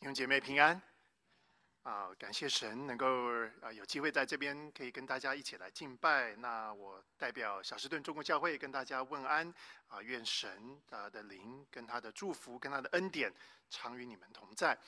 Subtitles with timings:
[0.00, 0.80] 弟兄姐妹平安
[1.82, 2.14] 啊！
[2.16, 3.04] 感谢神能够
[3.60, 6.36] 啊有机会在这边可以跟大家一起来敬拜。
[6.36, 9.52] 那我代表小石顿中国教会跟大家问安
[9.88, 10.00] 啊！
[10.00, 13.34] 愿神啊的灵跟他的祝福跟他的恩典
[13.70, 14.78] 常与你们同在。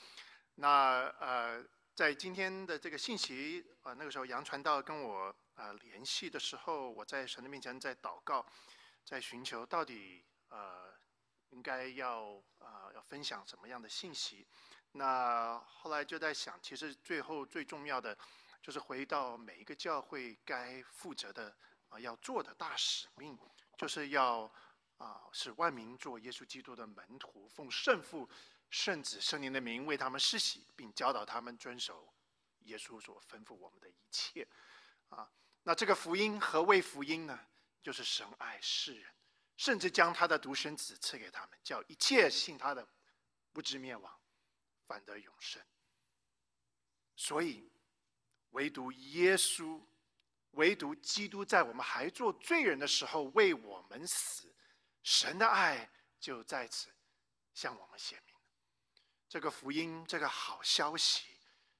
[0.55, 1.61] 那呃，
[1.93, 8.45] 在今天的这个信息啊，那个时候杨传道跟我啊联系的时候，我在神的面前在祷告，
[9.03, 10.93] 在寻求到底呃
[11.49, 14.47] 应该要啊要分享什么样的信息。
[14.93, 18.17] 那后来就在想，其实最后最重要的，
[18.61, 21.55] 就是回到每一个教会该负责的
[21.89, 23.37] 啊要做的大使命，
[23.77, 24.51] 就是要
[24.97, 28.29] 啊使万民做耶稣基督的门徒，奉圣父、
[28.69, 32.13] 圣子、圣灵的名为他们施洗，并教导他们遵守
[32.61, 34.47] 耶稣所吩咐我们的一切。
[35.09, 35.31] 啊，
[35.63, 37.39] 那这个福音何谓福音呢？
[37.81, 39.11] 就是神爱世人，
[39.57, 42.87] 甚至将他的独生子赐给他们，叫一切信他的
[43.51, 44.20] 不知灭亡。
[44.91, 45.61] 反得永生。
[47.15, 47.71] 所以，
[48.49, 49.79] 唯独耶稣，
[50.51, 54.53] 唯独基督，在我们还做罪人的时候为我们死，
[55.01, 55.89] 神的爱
[56.19, 56.89] 就在此
[57.53, 58.35] 向我们显明。
[59.29, 61.23] 这个福音，这个好消息，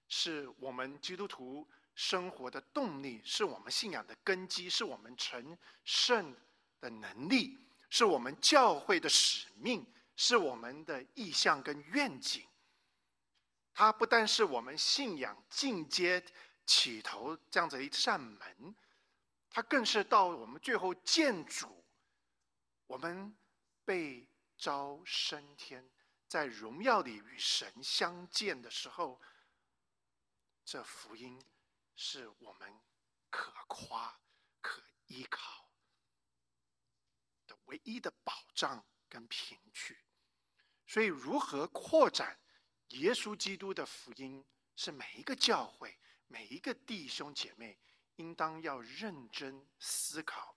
[0.07, 6.33] 是我们基督徒生活的动力，是我们信仰的根基，是我们成圣
[6.79, 7.59] 的能力，
[7.89, 12.47] 是我们教会的使命，是我们的意向跟愿景。
[13.73, 16.23] 它不但是我们信仰进阶
[16.65, 18.75] 起头这样子一扇门，
[19.49, 21.83] 它更是到我们最后见主，
[22.87, 23.35] 我们
[23.83, 25.89] 被招升天，
[26.27, 29.19] 在荣耀里与神相见的时候，
[30.63, 31.43] 这福音
[31.95, 32.79] 是我们
[33.29, 34.19] 可夸、
[34.61, 35.65] 可依靠
[37.47, 39.97] 的唯一的保障跟凭据。
[40.85, 42.37] 所以，如何扩展？
[42.91, 44.43] 耶稣基督的福音
[44.75, 45.97] 是每一个教会、
[46.27, 47.79] 每一个弟兄姐妹
[48.15, 50.55] 应当要认真思考，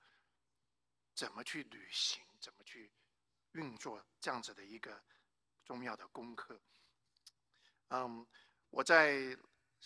[1.14, 2.90] 怎么去履行、怎么去
[3.52, 5.02] 运作这样子的一个
[5.64, 6.60] 重要的功课。
[7.88, 8.26] 嗯，
[8.70, 9.36] 我在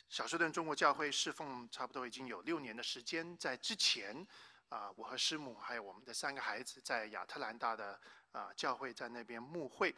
[0.09, 4.26] 小石顿中国教会侍奉差不多已经有六年的时间，在之前
[4.69, 8.00] 啊，我和师母还有我们的三个孩子在亚特兰大的
[8.32, 9.94] 啊教会，在那边牧会。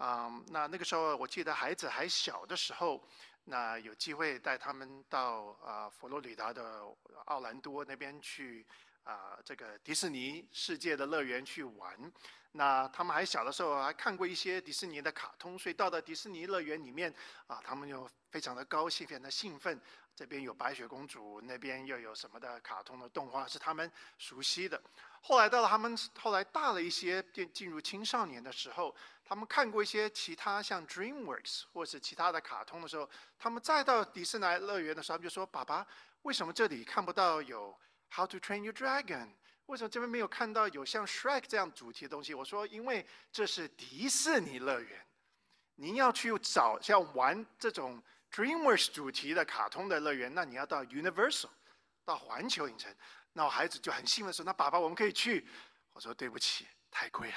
[0.00, 3.06] 啊，那那个时候我记得孩子还小的时候，
[3.44, 6.82] 那有机会带他们到啊佛罗里达的
[7.26, 8.66] 奥兰多那边去
[9.04, 12.10] 啊这个迪士尼世界的乐园去玩。
[12.52, 17.14] 那他们还小的时候还看过一些迪士尼的卡通，所以到了迪士尼乐园里面
[17.46, 19.78] 啊，他们就非常的高兴，非常的兴奋。
[20.16, 24.82] 这边有白雪公主，那边又有什么的卡通的动画是他们熟悉的。
[25.22, 28.96] 后来到了他们后来大了一些，进进入青少年的时候。
[29.30, 33.08] 他们看过一些其他像 DreamWorks 或是其他的卡通的时候，
[33.38, 35.86] 他们再到迪士尼乐园的时候，他们就说：“爸爸，
[36.22, 37.72] 为什么这里看不到有
[38.12, 39.30] How to Train Your Dragon？
[39.66, 45.06] 为什么这边没有看到有像 Shrek 这样主题的东西？”我说：“因为这是迪士尼乐园，
[45.76, 48.02] 您要去找像玩这种
[48.32, 51.50] DreamWorks 主题的卡通的乐园，那你要到 Universal，
[52.04, 52.92] 到环球影城。”
[53.32, 55.46] 那我孩子就很兴奋说：“那爸爸，我们可以去。”
[55.94, 57.36] 我说：“对不起，太贵了。”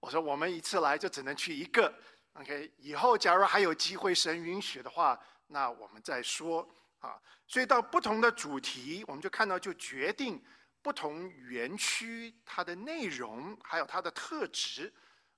[0.00, 1.92] 我说我们一次来就只能去一个
[2.34, 2.72] ，OK。
[2.78, 5.18] 以后假如还有机会，神允许的话，
[5.48, 6.68] 那我们再说
[6.98, 7.20] 啊。
[7.46, 10.42] 所以到不同的主题，我们就看到就决定
[10.82, 14.92] 不同园区它的内容，还有它的特质。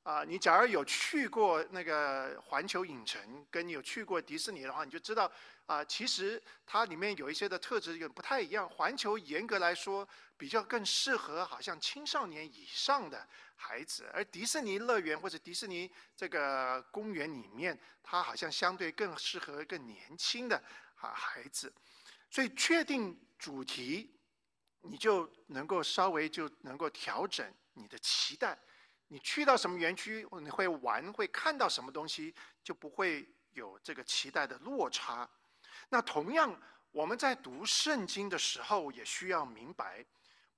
[0.04, 5.30] 啊，你假如有去过那个环球影城，跟你有去过迪士尼的话，你就知道
[5.68, 8.66] 啊，其实它里面有一些的特质也不太一样。
[8.68, 10.08] 环球严格来说，
[10.38, 13.28] 比较更适合好像青少年以上的。
[13.60, 20.56] 孩子，而迪士尼乐园或者迪士尼这个公园里面，它好像相对更适合更年轻的
[20.94, 21.74] 啊孩子，
[22.30, 24.16] 所以确定主题，
[24.82, 28.56] 你就能够稍微就能够调整你的期待。
[29.08, 35.28] 你去到什么园区，你会玩会看到什么东西，就不会有这个期待的落差。
[35.88, 36.54] 那同样，
[36.92, 40.04] 我们在读圣经的时候，也需要明白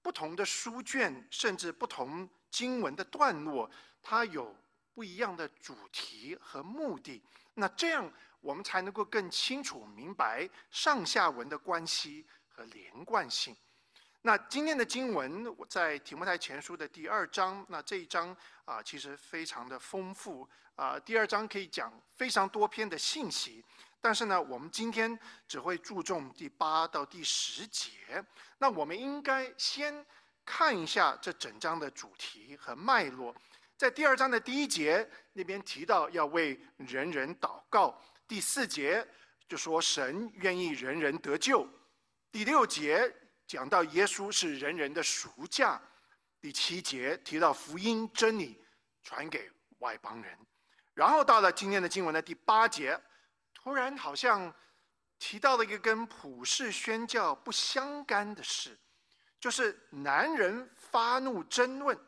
[0.03, 2.29] 不同的书卷，甚至不同。
[2.51, 3.71] 经文的段落，
[4.03, 4.53] 它有
[4.93, 7.23] 不一样的主题和目的。
[7.55, 13.57] 那这样，我们才能够更清楚明白上下文的关系和连贯性。
[14.23, 17.65] 那今天的经文，我在提摩太前书的第二章。
[17.69, 20.99] 那这一章啊，其实非常的丰富啊。
[20.99, 23.65] 第二章可以讲非常多篇的信息，
[24.01, 27.91] 但是呢，我们今天只会注重第八到第十节。
[28.59, 30.07] 那我们应该先。
[30.43, 33.33] 看一下这整章的主题和脉络，
[33.77, 39.07] 在第二章的第一节那边提到要为人人祷告，第四节
[39.47, 41.69] 就说神愿意人人得救，
[42.33, 43.15] 第六节
[43.47, 45.81] 讲到耶稣是人人的赎价，
[46.41, 48.61] 第七节提到福音真理
[49.05, 49.49] 传给
[49.79, 50.37] 外邦人，
[50.95, 53.01] 然后到了今天的经文的第八节，
[53.55, 54.55] 突然好像
[55.19, 58.79] 提到了一个跟普世宣教不相干的事。
[59.39, 61.99] 就是男人发怒争论，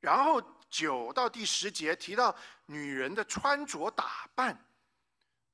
[0.00, 0.38] 然后
[0.68, 4.66] 九到第十节提到女人的穿着打扮，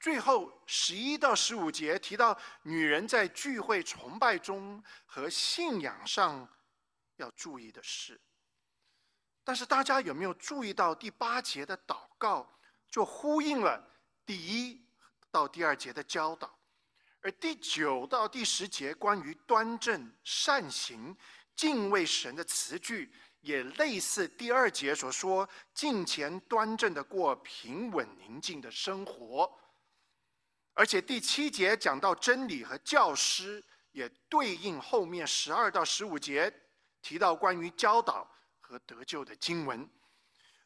[0.00, 6.48] 最后十一到十五节提到女人在聚会崇拜中和信仰上
[7.14, 8.20] 要注意的事。
[9.44, 12.58] 但是大家有没有注意到第八节的祷告
[12.88, 13.88] 就呼应了
[14.32, 14.81] 第一
[15.31, 16.58] 到第二节的教导？
[17.20, 21.14] 而第九到第十节关于端正善行、
[21.55, 23.12] 敬畏神的词句，
[23.43, 29.52] 也类似第二节所说敬虔端正的过平稳宁静的生活。
[30.73, 36.50] 而且第七节讲到真理和教师，也对应后面十二到十五节
[37.02, 38.26] 提到关于教导
[38.61, 39.87] 和得救的经文。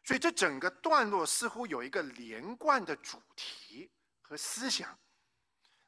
[0.07, 3.91] 所以这整个段落似乎有一个连贯的主题
[4.23, 4.99] 和思想。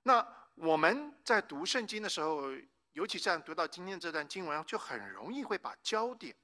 [0.03, 0.37] 那。
[0.61, 2.51] 我们在读圣经的时候，
[2.91, 6.35] 尤其这样读到今天这段经文，就很容易会把焦点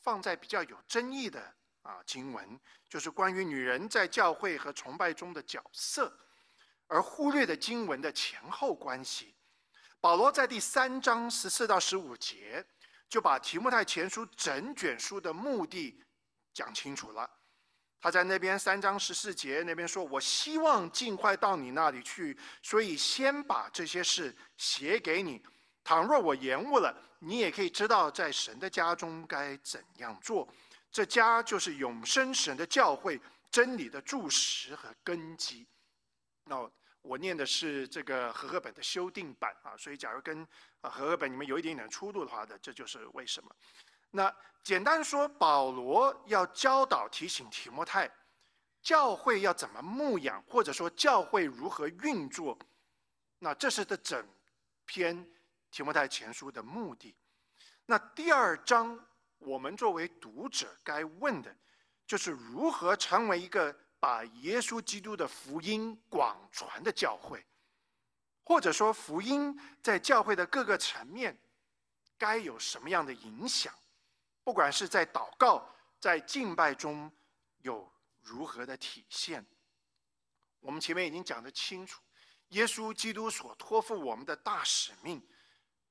[0.00, 6.12] 放在比较有争议的啊经文，就是关于女人在教会和崇拜中的角色，
[6.88, 9.36] 而忽略的经文的前后关系。
[10.00, 12.66] 保罗在第三章十四到十五节
[13.08, 16.02] 就把提摩太前书整卷书的目的
[16.52, 17.28] 讲清楚了。
[18.02, 25.42] 他在那边三章十四节那边说：“我希望尽快到你那里去，所以先把这些事写给你。
[25.84, 30.48] 倘若我延误了，你也可以知道在神的家中该怎样做。
[30.90, 33.20] 这家就是永生神的教会，
[33.50, 35.68] 真理的柱石和根基。”
[36.44, 36.70] 那
[37.02, 40.42] 我念的是这个和合本的修订版啊，所以假如跟
[40.80, 43.54] 啊和合本你们有一点点出入的话的，这就是为什么。
[44.10, 48.10] 那简单说，保罗要教导提醒提摩太，
[48.82, 52.58] 教会要怎么牧养，或者说教会如何运作，
[53.38, 54.26] 那这是的整
[54.84, 55.26] 篇
[55.70, 57.14] 提摩太前书的目的。
[57.86, 58.98] 那第二章，
[59.38, 61.56] 我们作为读者该问的，
[62.06, 67.44] 就是如何成为一个把耶稣基督的福音广传的教会，
[68.44, 71.38] 或者说福音在教会的各个层面，
[72.18, 73.72] 该有什么样的影响？
[74.50, 75.64] 不管是在祷告、
[76.00, 77.08] 在敬拜中
[77.62, 77.88] 有
[78.20, 79.46] 如何的体现，
[80.58, 82.02] 我们前面已经讲得清楚，
[82.48, 85.24] 耶稣基督所托付我们的大使命，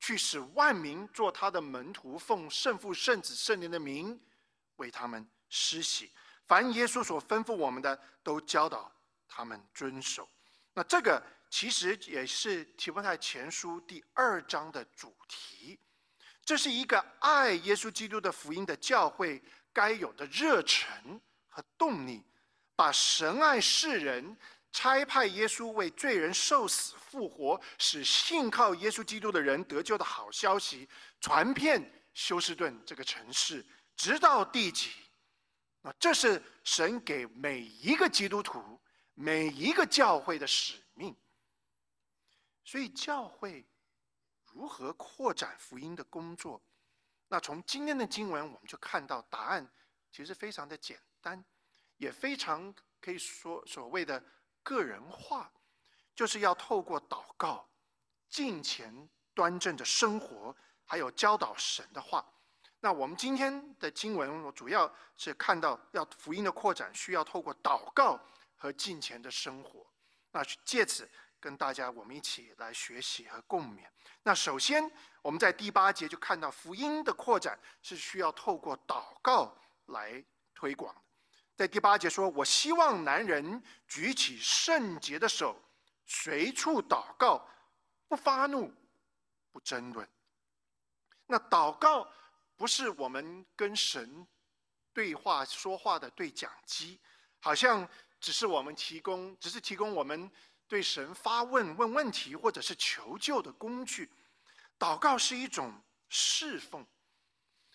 [0.02, 4.22] 去使万民做他的门徒，奉圣父、圣子、圣灵的名
[4.76, 6.12] 为他们施洗。
[6.46, 8.92] 凡耶稣所吩咐我们的，都教导
[9.26, 10.28] 他们遵守。
[10.74, 15.80] 那这个其实也是提摩太前书第二章的主题。
[16.50, 19.40] 这是一个爱耶稣基督的福音的教会
[19.72, 22.24] 该有的热忱和动力，
[22.76, 24.36] 把神爱世人、
[24.72, 30.90] 差派耶稣为罪人受死复活，使信靠耶稣基督的人得救的好消息
[31.22, 33.64] 传遍休斯顿这个城市，
[33.96, 34.90] 直到地极。
[35.84, 38.82] 啊这是神给每一个基督徒、
[39.14, 41.16] 每一个教会的使命。
[42.64, 43.64] 所以教会。
[44.60, 46.62] 如何扩展福音的工作？
[47.30, 49.66] 那从今天的经文，我们就看到答案
[50.12, 51.42] 其实非常的简单，
[51.96, 54.22] 也非常可以说所谓的
[54.62, 55.50] 个人化，
[56.14, 57.70] 就是要透过祷告、
[58.28, 62.30] 敬虔、端正的生活，还有教导神的话。
[62.82, 68.20] 那我们今天的经文，我主要是看到要福音的扩展，需要透过祷告
[68.58, 69.88] 和敬虔的生活。
[70.32, 71.10] 那借此。
[71.40, 73.88] 跟大家，我们一起来学习和共勉。
[74.24, 74.92] 那首先，
[75.22, 81.02] 我们在第八节就看到福音的扩展是需要透过祷告来推广的。
[81.56, 85.62] 在第八节说：“我希望男人举起圣洁的手，
[86.06, 87.48] 随处祷告，
[88.08, 88.74] 不发怒，
[89.52, 90.08] 不争论。”
[91.28, 92.12] 那祷告
[92.56, 94.28] 不是我们跟神
[94.94, 97.00] 对话说话的对讲机，
[97.40, 97.88] 好像
[98.20, 100.30] 只是我们提供，只是提供我们。
[100.70, 104.10] 对神发问、问问题，或者是求救的工具，
[104.78, 105.74] 祷告是一种
[106.08, 106.86] 侍奉。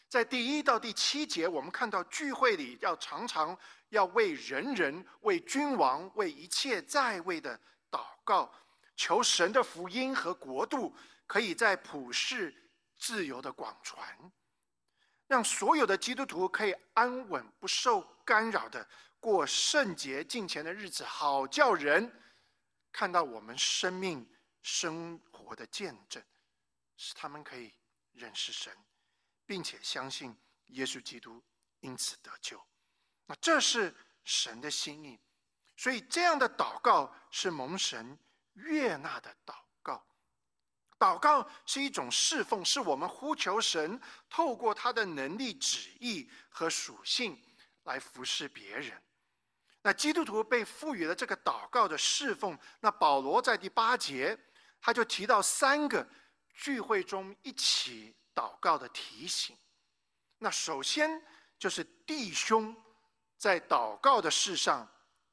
[0.08, 3.58] 在第一到第七节，我们看到聚会里要常常
[3.88, 7.58] 要为人人、为君王、为一切在位的
[7.90, 8.54] 祷告，
[8.96, 10.94] 求神的福音和国度
[11.26, 12.54] 可以在普世
[12.96, 14.06] 自由的广传。
[15.26, 18.86] 让所有的基督徒可以安稳、不受干扰的
[19.18, 22.08] 过圣洁敬虔的日子，好叫人
[22.94, 24.24] 看到我们生命
[24.62, 26.22] 生活的见证，
[26.96, 27.74] 使他们可以
[28.12, 28.72] 认识神，
[29.44, 30.32] 并且相信
[30.66, 31.42] 耶稣基督，
[31.80, 32.64] 因此得救。
[33.26, 35.18] 那这是神的心意，
[35.76, 38.16] 所以这样的祷告是蒙神
[38.52, 40.06] 悦纳的祷告。
[40.96, 47.42] 祷告是一种侍奉，是我们呼求神透过他的能力、旨意和属性
[47.82, 49.02] 来服侍别人。
[49.84, 52.58] 那基督徒被赋予了这个祷告的侍奉。
[52.80, 54.36] 那保罗在第八节，
[54.80, 56.04] 他就提到三个
[56.54, 59.56] 聚会中一起祷告的提醒。
[60.38, 61.22] 那首先
[61.58, 62.74] 就是弟兄。
[63.36, 64.88] 在祷告的事上，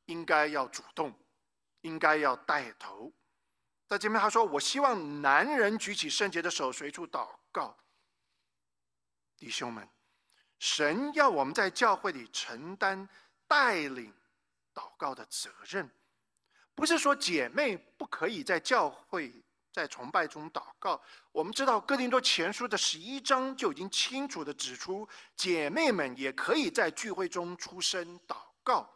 [0.07, 1.17] 应该要主动，
[1.81, 3.13] 应该要带头。
[3.87, 7.77] 在这边他说：“我希望男人举起圣洁的手，随处祷告。”
[9.37, 9.87] 弟兄们，
[10.59, 13.07] 神要我们在教会里承担
[13.47, 14.13] 带领
[14.73, 15.89] 祷告的责任，
[16.75, 19.31] 不是说姐妹不可以在教会。
[19.73, 21.01] 在崇拜中祷告，
[21.31, 28.93] 我们知道哥林多前书的十一章就已经清楚的指出，姐妹们也可以在聚会中出声祷告。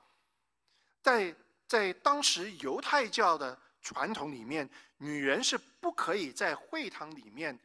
[1.01, 1.33] 在
[1.65, 7.57] 在当时犹太教的传统里面，女人是不可以在会堂里面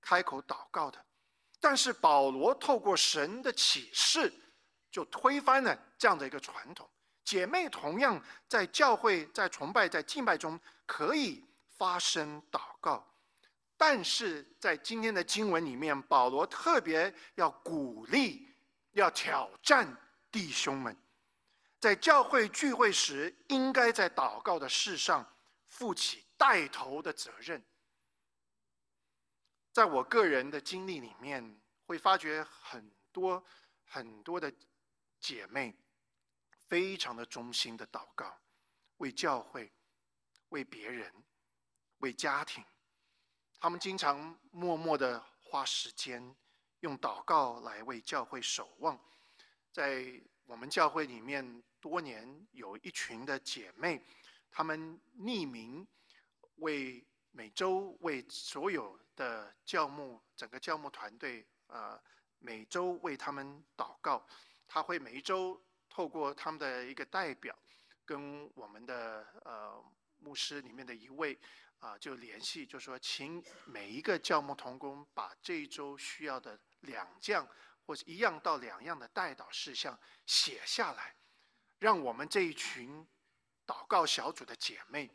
[0.00, 1.04] 开口祷告的。
[1.58, 4.32] 但是保罗透过神的启示，
[4.88, 6.88] 就推翻了这样的一个传统。
[7.24, 11.44] 姐妹同样在教会、在崇拜、在敬拜中可以。
[11.78, 13.04] 发声祷告，
[13.76, 18.48] 但是在今天的经文里面，保罗特别要鼓励、
[18.92, 19.96] 要挑战
[20.30, 20.96] 弟兄们，
[21.80, 25.26] 在教会聚会时，应该在祷告的事上
[25.66, 27.60] 负起带头的责任。
[29.72, 33.42] 在我个人的经历里面，会发觉很多
[33.84, 34.52] 很多的
[35.18, 35.74] 姐妹，
[36.72, 38.34] 非常的忠心的祷告，
[38.96, 39.70] 为教会，
[40.48, 41.12] 为别人。
[41.98, 42.64] 为家庭，
[43.60, 46.34] 他们经常默默的花时间，
[46.80, 48.98] 用祷告来为教会守望。
[49.70, 54.02] 在我们教会里面，多年有一群的姐妹，
[54.50, 55.86] 她们匿名
[56.54, 62.02] 为每周为所有的教牧整个教牧团队，呃，
[62.38, 64.26] 每周为他们祷告。
[64.66, 67.54] 他会每一周透过他们的一个代表，
[68.06, 69.84] 跟我们的呃
[70.20, 71.38] 牧师里面的一位。
[71.82, 77.44] 啊，就联系，就说请每一个教牧同工把这一周需要的两件
[77.84, 81.12] 或者一样到两样的代祷事项写下来，
[81.80, 83.04] 让我们这一群
[83.66, 85.10] 祷告小组的姐妹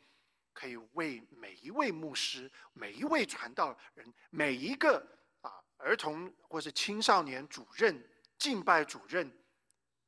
[0.51, 4.99] 可以为每一位牧师、每一位传道人、每一个
[5.39, 8.05] 啊儿童或是青少年主任、
[8.37, 9.31] 敬拜主任，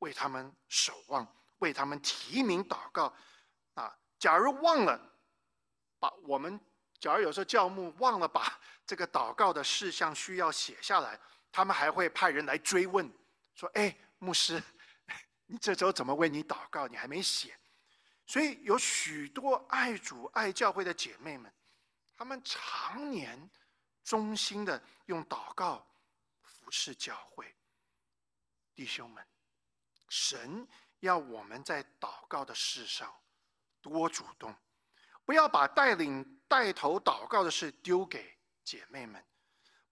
[0.00, 1.26] 为他们守望，
[1.60, 3.14] 为他们提名祷告。
[3.74, 5.06] 啊，假如忘了。
[6.02, 6.58] 把我们，
[6.98, 11.20] 假如有时候教牧忘了把这个祷告的事项需要写下来，
[11.52, 13.06] 他们还会派人来追问，
[13.52, 14.62] 说：“哎，牧师，
[15.44, 16.88] 你这周怎么为你祷告？
[16.88, 17.54] 你还没写。”
[18.26, 21.52] 所以有许多爱主爱教会的姐妹们，
[22.16, 23.50] 她们常年
[24.02, 25.86] 忠心的用祷告
[26.40, 27.54] 服侍教会。
[28.74, 29.22] 弟兄们，
[30.10, 33.10] 神要我们在祷告的事上
[33.80, 34.54] 多主动。
[35.24, 39.24] 不要把带领、带头祷告的事丢给姐妹们。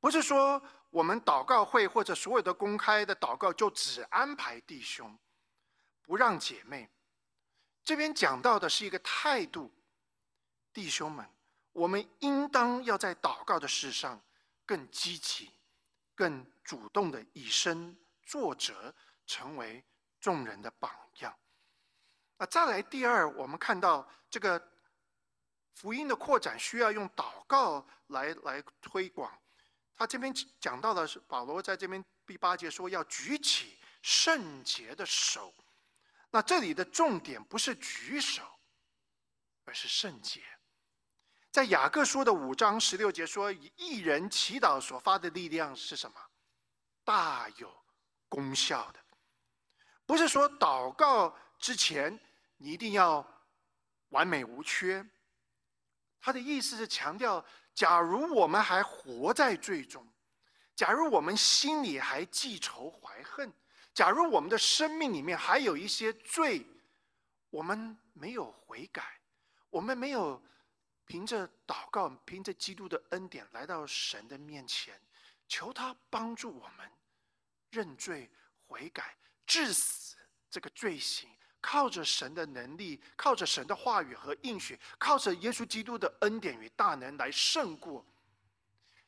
[0.00, 0.60] 不是说
[0.90, 5.18] 我们祷告会或者所有的公开的祷告就只安排弟兄，
[6.02, 6.90] 不让姐妹。
[7.84, 9.72] 这边讲到的是一个态度，
[10.72, 11.26] 弟兄们，
[11.72, 14.20] 我们应当要在祷告的事上
[14.66, 15.50] 更积极、
[16.14, 18.94] 更主动的以身作则，
[19.26, 19.84] 成为
[20.20, 21.38] 众人的榜样。
[22.36, 24.72] 那再来第二，我们看到这个。
[25.74, 29.32] 福音的扩展需要用祷告来来推广。
[29.94, 35.54] 他这边讲到的是保罗在这边第八节说要举起圣洁的手。
[36.30, 38.42] 那这里的重点不是举手，
[39.66, 40.42] 而是圣洁。
[41.52, 46.20] 在雅各书的五章十六节说，一人祈祷所发的力量是什么？
[47.04, 47.72] 大有
[48.28, 49.00] 功效的。
[50.08, 52.18] 不是说祷告之前
[52.56, 53.22] 你一定要
[54.08, 55.06] 完美无缺。
[56.18, 60.08] 他的意思是强调：假如我们还活在罪中，
[60.74, 63.52] 假如我们心里还记仇怀恨，
[63.92, 66.64] 假如我们的生命里面还有一些罪，
[67.50, 69.20] 我们没有悔改，
[69.68, 70.42] 我们没有
[71.04, 74.98] 凭着祷告、凭着基督的恩典来到神的面前，
[75.46, 76.90] 求他帮助我们
[77.70, 78.30] 认罪
[78.66, 79.14] 悔改，
[79.48, 80.14] 致死
[80.48, 81.28] 这个罪行，
[81.60, 88.04] 靠着神的能力，靠着神的话语和应许，靠着耶稣基督的恩典与大能来胜过。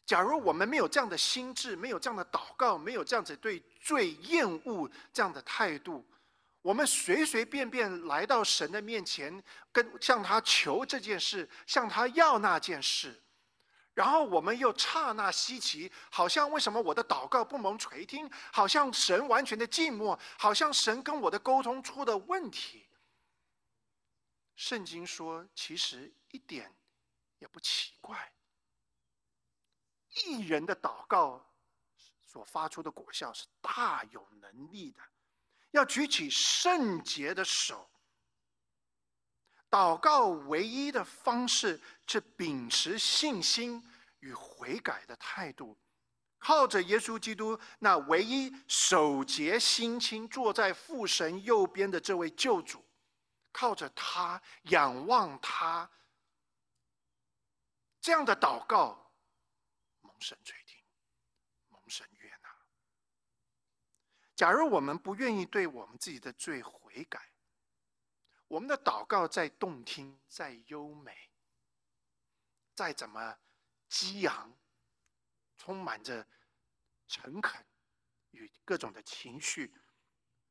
[0.05, 6.05] 假如我们没有这样的心智，没有这样的祷告，没有这样子对罪厌恶这样的态度，
[6.63, 13.15] 我们随随便便来到神的面前，跟向他求这件事，向他要那件事。
[14.01, 18.27] 然后我们又刹那稀奇，好像为什么我的祷告不蒙垂听？
[18.51, 22.87] 好像神完全的静默，好像神跟我的沟通出了问题。
[24.57, 26.75] 圣经说，其实一点
[27.41, 28.33] 也不奇怪。
[30.25, 31.45] 一人的祷告
[32.27, 35.03] 所发出的果效是大有能力的，
[35.73, 37.87] 要举起圣洁的手。
[39.69, 43.87] 祷告唯一的方式是秉持信心
[44.21, 45.79] 与悔改的态度，
[46.39, 52.85] 靠着耶稣基督那唯一守节心清、坐在父神右边的这位救主，
[53.53, 55.91] 靠着他仰望他，
[58.01, 59.13] 这样的祷告
[60.01, 60.83] 蒙神垂听，
[61.69, 62.57] 蒙神悦纳。
[64.37, 67.21] 假如我们不愿意对我们自己的罪悔改，
[68.49, 71.31] 我们的祷告再动听、再优美、
[72.75, 73.39] 再怎么
[73.91, 74.57] 激昂，
[75.59, 76.27] 充满着
[77.09, 77.67] 诚恳
[78.31, 79.75] 与各种的情绪，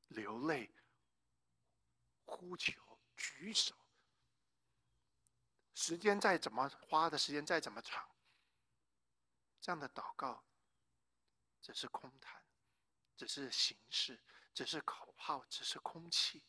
[0.09, 0.69] 流泪、
[2.25, 3.73] 呼求、举手，
[5.73, 8.13] 时间再怎么花的时间再怎么长，
[9.61, 10.43] 这样的祷告
[11.61, 12.45] 只是空谈，
[13.15, 14.21] 只是形式，
[14.53, 16.43] 只是口号，只是空气。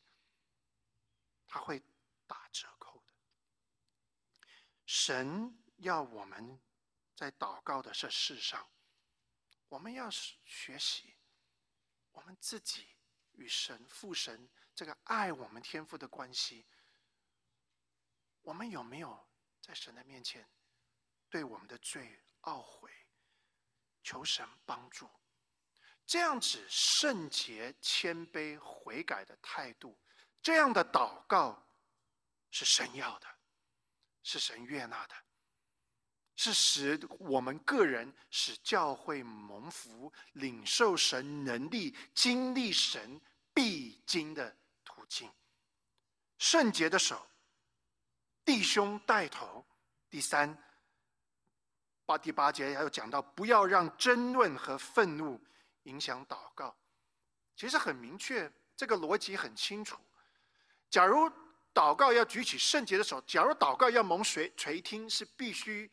[1.46, 1.82] 他会
[2.26, 3.12] 打折扣的。
[4.86, 6.60] 神要我们
[7.20, 8.66] 在祷告的这世上，
[9.68, 11.14] 我们要学习
[12.12, 12.96] 我们自己
[13.32, 16.66] 与神父神这个爱我们天赋的关系。
[18.40, 19.28] 我们有没有
[19.60, 20.48] 在神的面前
[21.28, 22.90] 对我们的罪懊悔，
[24.02, 25.06] 求神帮助？
[26.06, 30.00] 这样子圣洁、谦卑、悔改的态度。
[30.40, 31.68] 这样的祷告
[32.50, 33.28] 是神要的，
[34.22, 35.14] 是神悦纳的，
[36.42, 43.20] 是使我们个人使教会蒙福、领受神能力、经历神
[43.52, 45.30] 必经的途径。
[46.38, 47.26] 圣洁的手，
[48.42, 49.62] 弟兄带头。
[50.08, 50.56] 第三，
[52.06, 55.38] 八第八节还有讲到，不要让争论和愤怒
[55.82, 56.74] 影响祷告。
[57.54, 59.98] 其实很明确，这个逻辑很清楚。
[60.88, 61.30] 假如
[61.74, 65.88] 祷告要举起圣洁的手，假如祷告要蒙垂垂听，是必须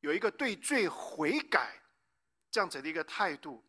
[0.00, 1.80] 有一个对罪悔改
[2.50, 3.64] 这样子的一个态度。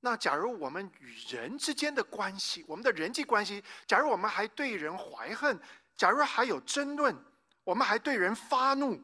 [0.00, 5.58] 那假如我们与人之间的关系，我们的人际关系，假如我们还对人怀恨，
[5.96, 7.16] 假如还有争论，
[7.64, 9.02] 我们还对人发怒，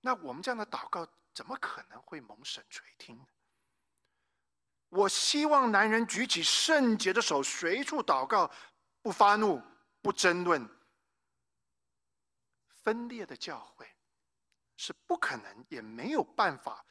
[0.00, 3.24] 那我们这样的祷告怎么可能会蒙神垂听呢？
[4.90, 8.50] 我希望男人举起圣洁的手，随处祷告，
[9.02, 9.60] 不发怒，
[10.00, 10.66] 不争论。
[12.88, 13.86] 分裂的教会
[14.78, 16.82] 是不可能，也没有办法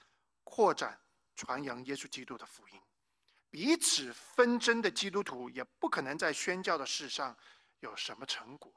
[0.44, 1.02] 扩展
[1.36, 2.80] 传扬耶稣基督的福音。
[3.50, 7.36] 彼此纷争的基督徒也不可能在宣教的事上
[7.80, 8.72] 有什么成果。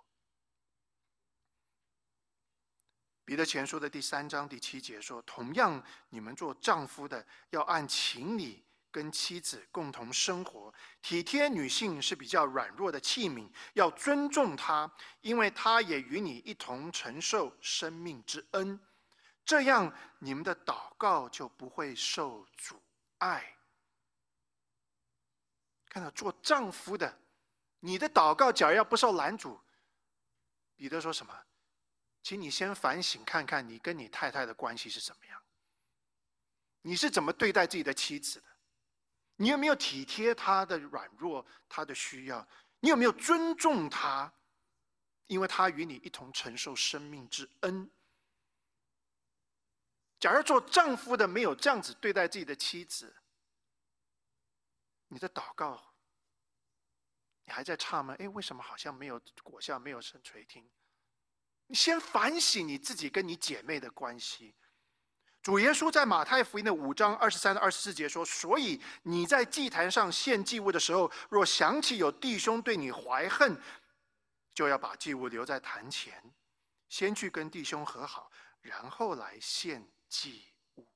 [3.27, 18.81] 彼得前书的第三章第七节说：“同样，你们做丈夫的要按情理。”跟妻子共同生活，体贴女性是比较软弱的器皿，要尊重她，因为她也与你一同承受生命之恩，
[19.45, 22.83] 这样你们的祷告就不会受阻
[23.19, 23.57] 碍。
[25.89, 27.19] 看到做丈夫的，
[27.81, 29.61] 你的祷告假如要不受拦阻，
[30.77, 31.35] 彼得说什么？
[32.23, 35.43] 请你先反省看看，你跟你太太的关系是怎么样？
[36.83, 38.50] 你是怎么对待自己的妻子的？
[39.41, 42.47] 你有没有体贴他的软弱，他的需要？
[42.81, 44.31] 你有没有尊重他？
[45.29, 47.91] 因为他与你一同承受生命之恩。
[50.19, 53.17] 假如做丈夫的没有这样子对待自己的妻子，
[55.09, 55.95] 你的祷告，
[57.45, 58.15] 你还在差吗？
[58.19, 60.71] 哎，为什么好像没有果效，没有神垂听？
[61.67, 64.55] 你先反省你自己跟你姐妹的关系。
[65.43, 73.59] 主耶稣在马太福音的五章二十三到二十四节说：“所以你在祭坛上献祭物的时候，若想起有弟兄对你怀恨，
[74.53, 76.35] 就要把祭物留在坛前，
[76.89, 80.87] 先去跟弟兄和好，然后来献祭物。”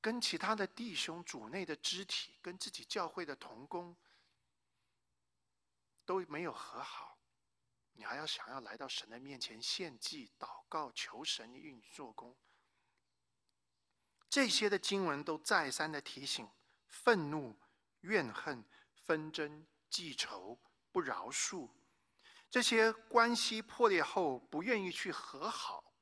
[0.00, 3.96] 跟其他的弟兄、主内的肢体、跟自己教会的同工
[6.04, 7.13] 都没有和好，
[7.94, 12.36] 你还要想要来到神的面前献祭、祷告、求神与你做工？
[14.28, 16.48] 这些的经文都再三的提醒：
[16.88, 17.56] 愤怒、
[18.00, 21.70] 怨恨、纷争、记仇、不饶恕，
[22.50, 25.94] 这些关系破裂后不愿意去和好、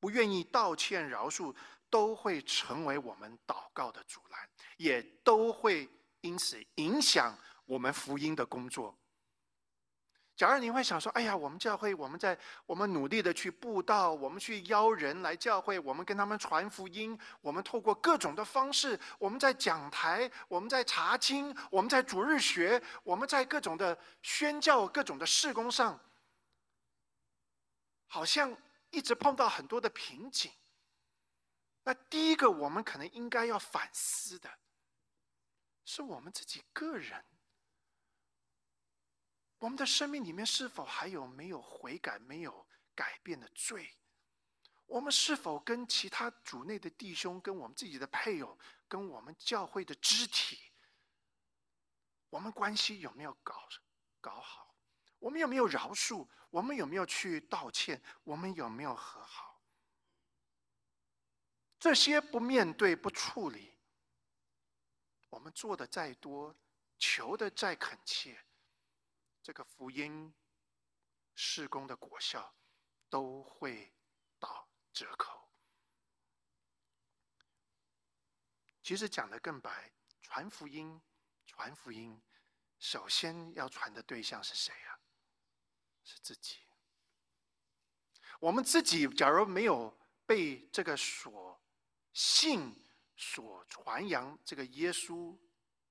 [0.00, 1.54] 不愿意道歉饶恕，
[1.88, 5.88] 都会成为我们祷告的阻拦，也都会
[6.22, 8.99] 因此影响我们福音的工作。
[10.40, 26.00] 假如你会想说：“哎呀，我们教会，我们在我们努力的去布道，我们去邀人来教会，我们跟他们传福音，我们透过各种的方式，我们在讲台，我们在查经，我们在主日学，我们在各种的宣教、各种的事工上，
[28.06, 28.56] 好像
[28.88, 30.50] 一直碰到很多的瓶颈。
[31.82, 34.48] 那第一个，我们可能应该要反思的，
[35.84, 37.22] 是我们自己个人。”
[39.60, 43.94] 我们的生命里面是否还有没有悔改、没有改变的罪？
[44.86, 50.58] 我们是否跟其他主内的弟兄、跟我们自己的配偶、跟我们教会的肢体，
[52.30, 53.68] 我们关系有没有搞
[54.20, 54.74] 搞好？
[55.18, 56.26] 我们有没有饶恕？
[56.48, 58.02] 我们有没有去道歉？
[58.24, 59.60] 我们有没有和好？
[61.78, 63.74] 这些不面对、不处理，
[65.28, 66.56] 我们做的再多，
[66.98, 68.42] 求的再恳切。
[69.42, 70.34] 这个福音
[71.34, 72.54] 施工的果效
[73.08, 73.94] 都会
[74.38, 75.48] 打折扣。
[78.82, 81.00] 其实讲的更白，传福音，
[81.46, 82.20] 传福音，
[82.78, 85.00] 首先要传的对象是谁啊？
[86.02, 86.58] 是自己。
[88.40, 91.62] 我们自己假如没有被这个所
[92.12, 92.74] 信、
[93.16, 95.38] 所传扬这个耶稣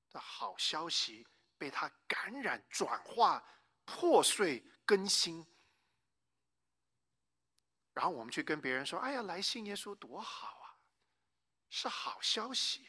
[0.10, 1.26] 的好消息。
[1.60, 3.44] 被他感染、转化、
[3.86, 5.46] 破碎、更新，
[7.94, 10.80] 然后我们去跟别人说：“哎呀，来信耶稣多好啊，
[11.70, 12.88] 是好消息。”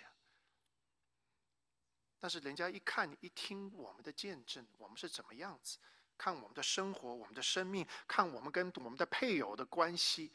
[2.18, 5.78] 但是人家一看、一听我们的见证，我们是怎么样子？
[6.16, 10.32] 看我们的生活、我们的生命，看我们跟我们的配偶的关系。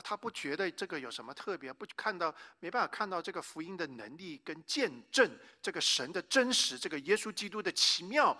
[0.00, 1.72] 他不觉得这个有什么特别？
[1.72, 8.38] 不看到没办法看到这个福音的能力跟见证，这个神的真实，这个耶稣基督的奇妙，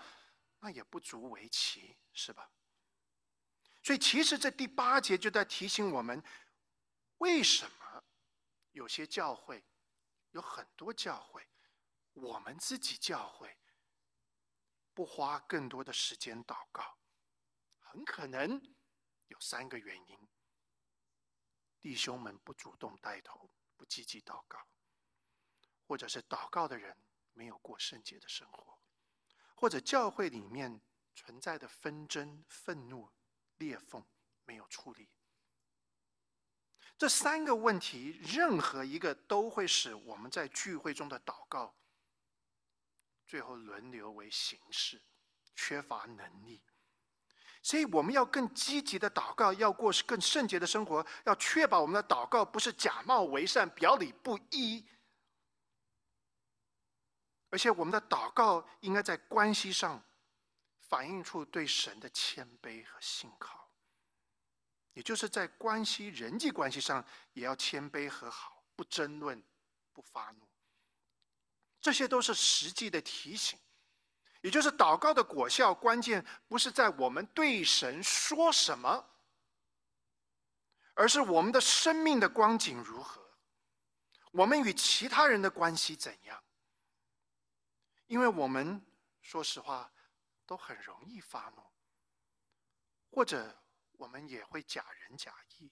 [0.59, 2.49] 那也不足为奇，是吧？
[3.81, 6.21] 所以其实这第八节就在提醒我们，
[7.17, 8.03] 为什么
[8.71, 9.63] 有些教会，
[10.31, 11.47] 有很多教会，
[12.13, 13.57] 我们自己教会
[14.93, 16.97] 不花更多的时间祷告，
[17.79, 18.61] 很可能
[19.27, 20.28] 有三个原因。
[21.81, 24.67] 弟兄们不主动带头，不积极祷告，
[25.87, 26.97] 或者是祷告的人
[27.33, 28.79] 没有过圣洁的生活，
[29.55, 30.81] 或者教会里面
[31.15, 33.09] 存在的纷争、愤怒、
[33.57, 34.05] 裂缝
[34.45, 35.09] 没有处理。
[36.97, 41.73] 这三个问题，任何一个都会使我们在聚会中的祷告
[43.25, 45.01] 最后轮流为形式，
[45.55, 46.61] 缺乏能力。
[47.61, 54.85] 所以我们要更积极的祷告，要过更圣洁的生活，要确保我们的祷告不是假冒为善、表里不一。
[57.49, 60.01] 而且我们的祷告应该在关系上
[60.87, 63.69] 反映出对神的谦卑和信靠，
[64.93, 69.43] 也就是在关系、人际关系上也要谦卑和好，不争论，
[69.91, 70.47] 不发怒。
[71.81, 73.57] 这些都是实际的提醒。
[74.41, 79.09] 也就是祷告的果效，关键不是在我们对神说什么，
[80.93, 83.37] 而是我们的生命的光景如何，
[84.31, 86.43] 我们与其他人的关系怎样。
[88.07, 88.81] 因为我们
[89.21, 89.91] 说实话
[90.45, 91.61] 都很容易发怒，
[93.11, 95.71] 或者我们也会假仁假义。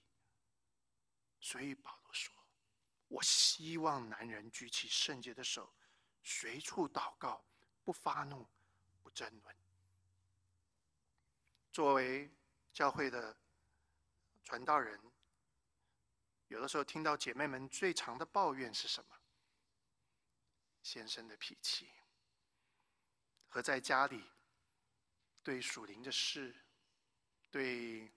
[1.40, 2.34] 所以保罗说
[3.08, 5.74] ：“我希望男人举起圣洁的手，
[6.22, 7.44] 随处祷告，
[7.82, 8.46] 不发怒。”
[9.18, 9.56] 争论。
[11.72, 12.30] 作为
[12.72, 13.36] 教会的
[14.44, 15.00] 传道人，
[16.46, 19.16] 有的时候听到姐妹们最常的抱怨是什么？
[20.84, 21.90] 先生的脾气，
[23.48, 24.30] 和在家里
[25.42, 26.54] 对属灵的事、
[27.50, 28.12] 对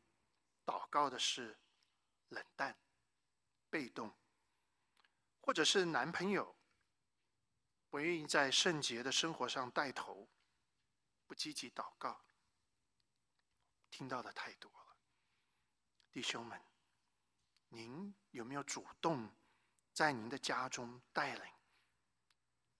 [0.63, 1.57] 祷告的事
[2.29, 2.77] 冷淡、
[3.71, 4.15] 被动，
[5.41, 6.55] 或者是男朋友
[7.89, 10.29] 不愿意在圣洁的生活上带头。
[11.31, 12.19] 不积极祷告，
[13.89, 14.97] 听到的太多了。
[16.11, 16.61] 弟兄们，
[17.69, 19.33] 您有没有主动
[19.93, 21.43] 在您的家中带领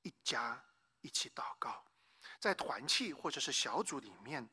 [0.02, 0.62] 一家
[1.00, 1.82] 一起祷告？
[2.42, 4.46] 在团契或者是小组里面，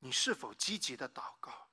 [0.00, 1.70] 你是否积极的祷告？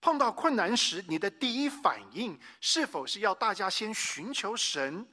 [0.00, 5.12] 碰到困难时，你的第一反应是否是要大家先寻求神？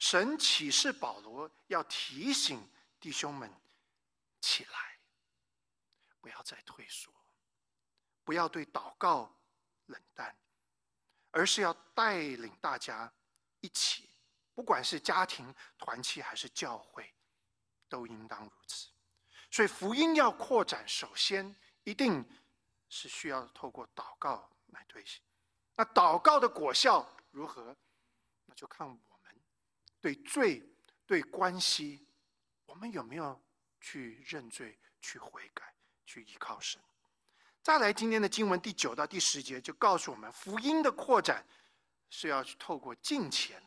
[0.00, 2.68] 神启示保罗要提醒
[3.00, 3.52] 弟兄们
[4.40, 4.98] 起来，
[6.20, 7.12] 不要再退缩，
[8.24, 9.32] 不要对祷告
[9.86, 10.36] 冷淡，
[11.30, 13.12] 而是要带领大家
[13.60, 14.10] 一起，
[14.54, 17.14] 不管是家庭团契还是教会，
[17.88, 18.90] 都应当如此。
[19.50, 21.54] 所以福音要扩展，首先
[21.84, 22.24] 一定
[22.88, 25.22] 是需要透过祷告来推行。
[25.76, 27.76] 那祷告的果效如何？
[28.46, 29.00] 那就看我们。
[30.00, 30.62] 对罪、
[31.04, 32.05] 对关系，
[32.76, 33.40] 我们有没有
[33.80, 35.64] 去认罪、去悔改、
[36.04, 36.78] 去依靠神？
[37.62, 41.42] 再来，今天的经文第九到第十节就告诉我们，福音的扩展
[42.10, 43.62] 是要去透过敬虔。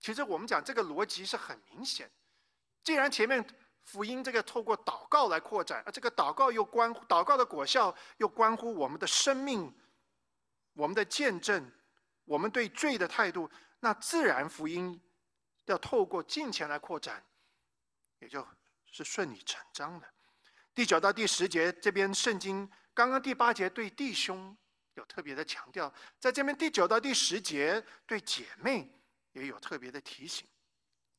[0.00, 2.10] 其实我们讲这个逻辑是很明显。
[2.84, 3.42] 既然前面
[3.80, 9.74] 福音这个透过祷告来扩展，而这个祷告又关乎祷告的果效，又关乎我们的生命、
[10.74, 11.72] 我们的见证、
[12.26, 15.00] 我们对罪的态度，那自然福音。
[15.66, 17.24] 要透过金钱来扩展，
[18.22, 18.46] 也就
[18.86, 20.08] 是顺理成章的。
[20.72, 24.56] 第九到第十节这边圣经，刚刚第八节对弟兄
[24.94, 28.90] 有特别的强调，在这边第九到第十节对姐妹
[29.32, 30.46] 也有特别的提醒。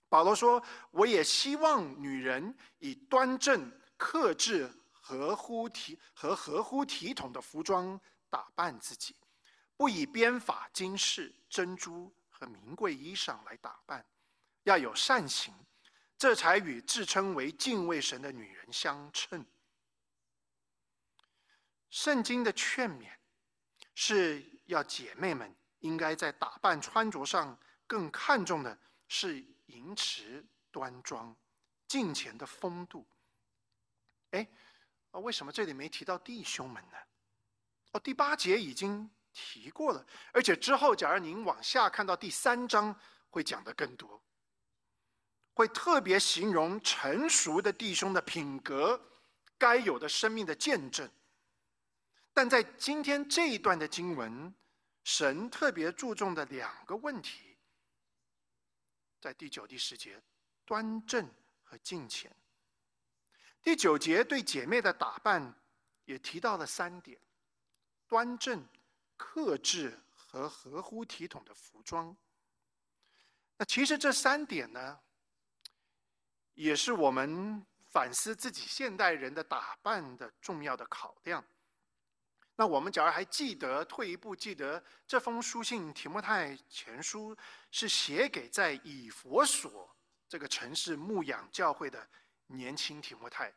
[0.07, 9.15] 保罗说：“我也希望女人以端正、克制、合乎体和合乎体统的服装打扮自己，
[9.75, 14.05] 不以编法、金饰、珍珠和名贵衣裳来打扮。”
[14.63, 15.53] 要有善行，
[16.17, 19.45] 这才与自称为敬畏神的女人相称。
[21.89, 23.11] 圣经的劝勉
[23.93, 31.35] 是要姐妹们应该在打扮穿着上更看重的是淫持端庄、
[31.87, 33.07] 敬虔的风度。
[34.31, 34.47] 哎，
[35.11, 36.97] 啊，为什么这里没提到弟兄们呢？
[37.91, 42.99] 哦，第八节已经提过了，而且之后，假如您往下看到第三章，
[43.29, 44.23] 会讲的更多。
[45.53, 48.99] 会特别形容成熟的弟兄的品格，
[49.57, 51.09] 该有的生命的见证。
[52.33, 54.53] 但在今天这一段的经文，
[55.03, 57.55] 神特别注重的两个问题，
[59.21, 60.19] 在第九、第十节，
[60.65, 61.29] 端正
[61.63, 62.35] 和敬虔。
[63.61, 65.53] 第九节对姐妹的打扮
[66.05, 67.19] 也提到了三点：
[68.07, 68.67] 端正、
[69.15, 72.17] 克制和合乎体统的服装。
[73.55, 74.99] 那其实这三点呢？
[76.55, 81.43] 也是我们反思自己现代人的打扮的重要的考量。
[82.55, 87.35] 那我们假如还记得，退一步记得这封书信《提摩太前书》
[87.71, 89.89] 是写给在以佛所
[90.29, 92.07] 这个城市牧养教会的
[92.45, 93.51] 年轻提摩太。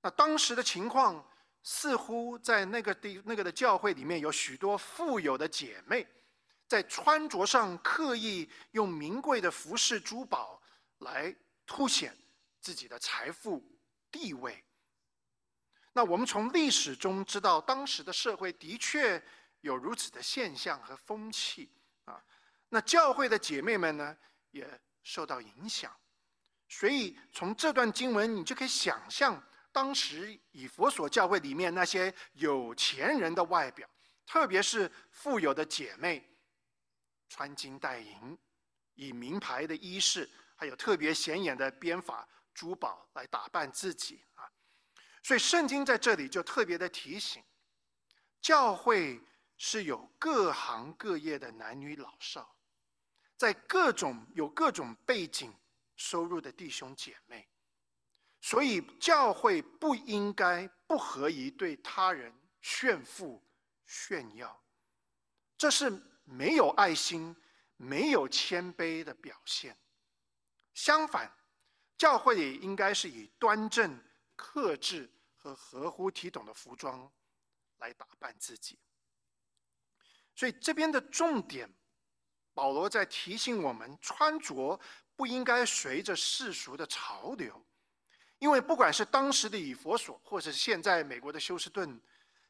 [0.00, 1.22] 那当时的情况
[1.62, 6.06] 似乎在那个地那个的教会里面有许多富有的姐妹，
[6.66, 10.62] 在穿着上刻意用名贵的服饰珠宝
[11.00, 11.34] 来。
[11.72, 12.14] 凸显
[12.60, 13.66] 自己的财富
[14.10, 14.62] 地位。
[15.94, 19.22] 那我们从历史中知道，当时的社会的确
[19.62, 21.72] 有如此的现象和风气
[22.04, 22.22] 啊。
[22.68, 24.14] 那教会的姐妹们呢，
[24.50, 24.68] 也
[25.02, 25.90] 受到影响。
[26.68, 33.88] 所以从这段经文，你就可以想象，当时以佛所教会里面那些有钱人的外表，
[34.26, 36.22] 特别是富有的姐妹，
[37.30, 38.38] 穿金戴银，
[38.92, 40.28] 以名牌的衣饰。
[40.62, 44.48] 还有特别显眼的编法、珠宝来打扮自己啊，
[45.20, 47.42] 所以圣经在这里就特别的提醒，
[48.40, 49.20] 教会
[49.56, 52.54] 是有各行各业的男女老少，
[53.36, 55.52] 在各种有各种背景
[55.96, 57.48] 收入的弟兄姐妹，
[58.40, 63.44] 所以教会不应该不合宜对他人炫富
[63.84, 64.62] 炫耀，
[65.58, 65.90] 这是
[66.22, 67.34] 没有爱心、
[67.76, 69.76] 没有谦卑的表现。
[70.74, 71.30] 相反，
[71.98, 74.02] 教会里应该是以端正、
[74.34, 77.10] 克制和合乎体统的服装
[77.78, 78.78] 来打扮自己。
[80.34, 81.70] 所以这边的重点，
[82.54, 84.80] 保罗在提醒我们：穿着
[85.14, 87.64] 不应该随着世俗的潮流，
[88.38, 92.00] 因为不管是当时的以佛所，或者是现在美国的休斯顿，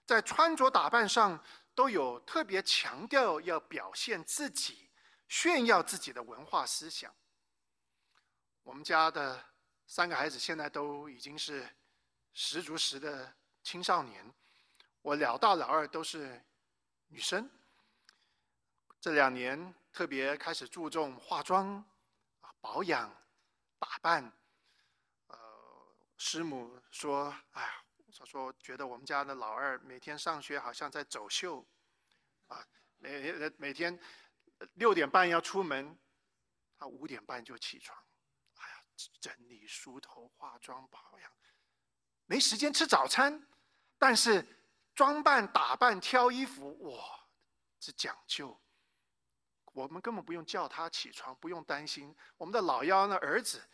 [0.07, 1.43] 在穿着打扮上
[1.75, 4.89] 都有特别强调要表现自己、
[5.29, 7.13] 炫耀自己的文化思想。
[8.63, 9.45] 我们家的
[9.87, 11.69] 三个孩子现在都已经是
[12.33, 14.33] 十足十的青少年，
[15.03, 16.43] 我老大老二都是
[17.09, 17.51] 女生。
[19.01, 21.77] 这两年特别开始注重化妆、
[22.41, 23.13] 啊保养、
[23.79, 24.33] 打扮。
[25.27, 25.37] 呃，
[26.17, 27.85] 师母说：“哎呀，
[28.17, 31.67] 她说觉得我们家的老二每天上学好像在走秀，
[32.47, 32.65] 啊，
[32.99, 33.99] 每每天
[34.75, 35.99] 六点半要出门，
[36.79, 37.99] 他五点半就起床，
[39.21, 41.33] 整理、梳头、化妆、保养，
[42.27, 43.47] 没时间吃早餐，
[43.99, 44.47] 但是
[44.95, 47.29] 装扮、打扮、挑衣服，哇，
[47.79, 48.59] 这讲究。”
[49.75, 52.15] 我们根本不用叫他起床，不用担心。
[52.37, 53.67] 我们的老幺那儿子，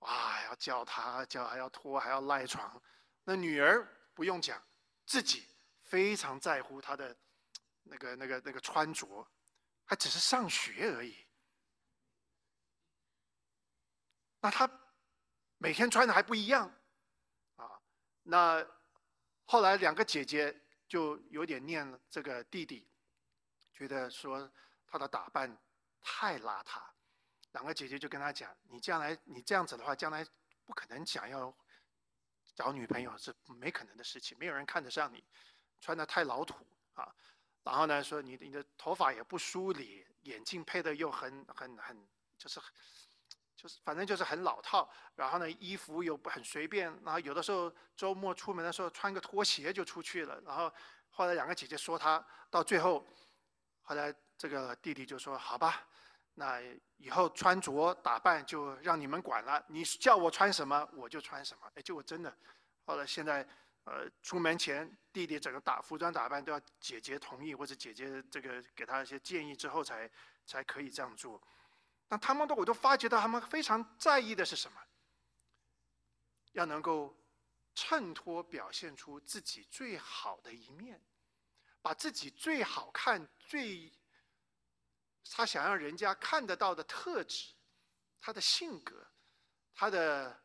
[0.00, 2.82] 哇，要叫他叫还要拖还要赖床。
[3.22, 4.60] 那女儿不用讲，
[5.06, 5.46] 自己
[5.84, 7.16] 非常在乎她的
[7.84, 9.24] 那个那个那个穿着，
[9.84, 11.27] 还只是上学而已。
[14.40, 14.70] 那他
[15.58, 16.72] 每天穿的还不一样，
[17.56, 17.80] 啊，
[18.22, 18.66] 那
[19.44, 20.54] 后来两个姐姐
[20.86, 22.88] 就有点念这个弟弟，
[23.72, 24.50] 觉得说。
[24.90, 25.54] 他的打扮
[26.00, 26.80] 太邋遢，
[27.52, 30.26] 两个姐姐就跟他讲：“你将来你这样子的话，将来
[30.64, 31.54] 不可能想要
[32.54, 34.34] 找女朋友，是没可能的事情。
[34.38, 35.22] 没有人看得上你，
[35.78, 36.54] 穿的太老土
[36.94, 37.14] 啊。
[37.62, 42.58] 然后呢，说你你的头发也不梳理，眼镜配的又很很很，就是
[43.58, 44.88] 就是反正就是很老套。
[45.16, 46.86] 然后呢，衣服又不很随便。
[47.04, 50.40] 然后有的时候周末出门的时候穿个拖鞋就出去了。
[50.46, 50.72] 然后
[51.10, 53.06] 后来两个姐姐说他，到最后
[53.82, 54.14] 后来。
[54.40, 55.84] 这个弟弟就说：“好吧，
[56.34, 56.60] 那
[56.98, 59.60] 以后穿着打扮就让你们管了。
[59.66, 62.32] 你叫我穿什么，我就穿什么。”哎，结果真的，
[62.84, 63.44] 后来现在，
[63.82, 70.08] 呃，出门前弟弟整个打服装打扮都要姐姐同意或者姐姐这个给他一些建议之后才
[70.46, 71.42] 才可以这样做。
[72.08, 74.80] 那他们都我都发觉到他们非常在意的是什么？
[76.52, 77.16] 要能够
[77.74, 81.00] 衬托表现出自己最好的一面，
[81.82, 83.92] 把自己最好看最。
[85.30, 87.52] 他想让人家看得到的特质，
[88.18, 89.06] 他的性格，
[89.74, 90.42] 他的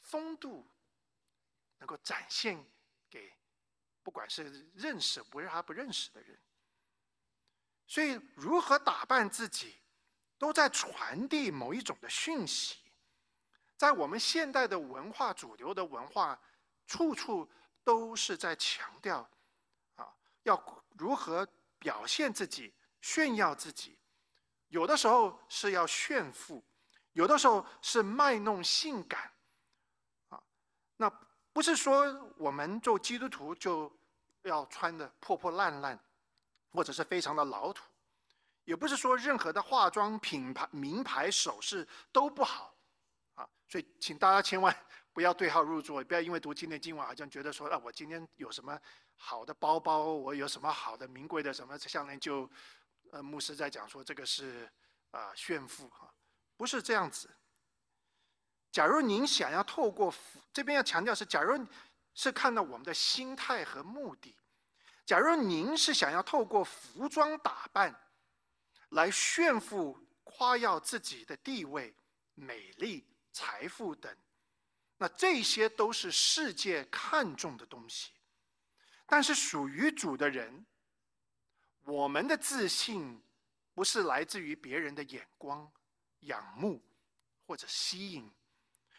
[0.00, 0.68] 风度，
[1.78, 2.68] 能够展现
[3.08, 3.32] 给
[4.02, 6.36] 不管是认识不是还不认识的人。
[7.86, 9.79] 所以，如何打扮自己，
[10.40, 12.78] 都在传递某一种的讯息。
[13.76, 16.40] 在我们现代的文化主流的文化，
[16.88, 17.48] 处处
[17.84, 19.28] 都是在强调，
[19.94, 21.46] 啊，要如何
[21.78, 22.74] 表现自己。
[23.02, 23.98] 炫耀自己，
[24.68, 26.62] 有的时候是要炫富，
[27.14, 29.32] 有的时候是卖弄性感，
[30.28, 30.38] 啊，
[30.98, 31.10] 那
[31.50, 33.90] 不是说我们做基督徒就
[34.42, 35.98] 要穿的破破烂烂，
[36.72, 37.89] 或者是非常的老土，
[38.64, 42.74] 也不是说任何的化妆品牌、名牌首饰都不好，
[43.34, 44.74] 啊，所以请大家千万
[45.12, 48.78] 不要对号入座，不要因为读今天今晚好像觉得说啊，我今天有什么
[49.16, 52.50] 好的包包，我有什么好的名贵的什么项链就。
[53.12, 54.70] 呃，牧师在讲说这个是
[55.10, 56.14] 啊炫富哈，
[56.56, 57.28] 不是这样子。
[58.70, 60.14] 假如您想要透过
[60.52, 61.66] 这边要强调是，假如
[62.14, 64.36] 是看到我们的心态和目的，
[65.04, 67.92] 假如您是想要透过服装打扮
[68.90, 71.92] 来炫富、夸耀自己的地位、
[72.34, 74.16] 美丽、财富等，
[74.96, 78.12] 那这些都是世界看重的东西。
[79.06, 80.64] 但是属于主的人。
[81.84, 83.20] 我们的自信
[83.74, 85.68] 不是来自于别人的眼光、
[86.20, 86.80] 仰慕
[87.46, 88.30] 或者吸引，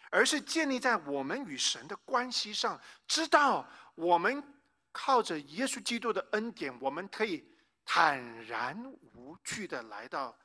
[0.10, 2.82] 而是建立在我们与神的关系上。
[3.08, 4.43] 知道我们
[4.91, 7.47] 靠着耶稣基督的恩典，我们可以
[7.93, 10.39] 坦然无惧的来到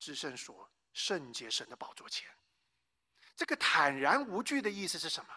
[0.00, 2.28] 至圣所、圣洁神的宝座前。
[3.36, 5.30] 这个坦然无惧的意思是什么？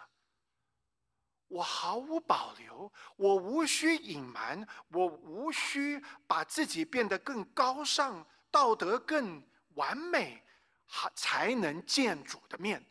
[1.46, 9.40] 我毫无保留，我无需隐瞒，我无需把自己变得更高尚、道德更
[9.74, 10.44] 完美，
[10.84, 12.84] 还才能见主的面。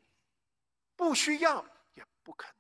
[0.95, 1.62] 不需要，
[1.93, 2.59] 也不可能，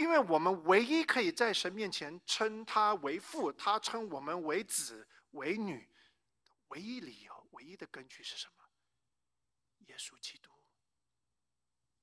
[0.00, 5.86] 因为我们唯一可以在神面前称他为父，他称我们为子为女，
[6.68, 8.64] 唯一理由、唯一的根据是什么？
[9.80, 10.50] 耶稣基督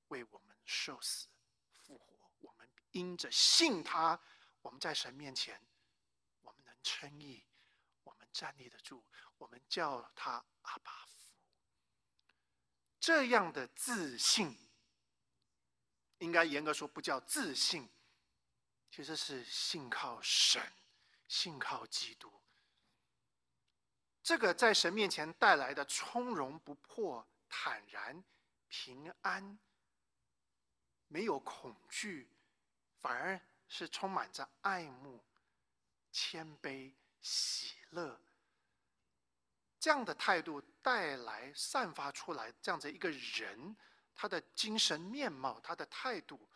[0.08, 1.26] 为我们受死。
[1.72, 4.20] 复活，我们因着信他，
[4.62, 5.60] 我们在神面前，
[6.42, 7.44] 我们能称义，
[8.04, 9.04] 我们站立得住，
[9.38, 11.18] 我们叫他阿爸父。
[13.00, 14.56] 这样的自信，
[16.18, 17.88] 应该严格说不叫自信，
[18.90, 20.62] 其实是信靠神，
[21.26, 22.32] 信靠基督。
[24.22, 28.22] 这个在神面前带来的从容不迫、坦然、
[28.68, 29.58] 平安，
[31.06, 32.28] 没有恐惧。
[33.00, 35.24] 反而是充满着爱慕，
[36.10, 38.20] 谦卑、喜乐。
[39.78, 43.76] 这样的态度带来、散发出来，这样子一个人，
[44.20, 46.48] 他的精神面貌、他的态度，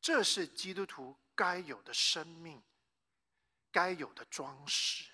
[0.00, 2.60] 这是基督徒该有的生命、
[3.70, 5.04] 该有的装饰、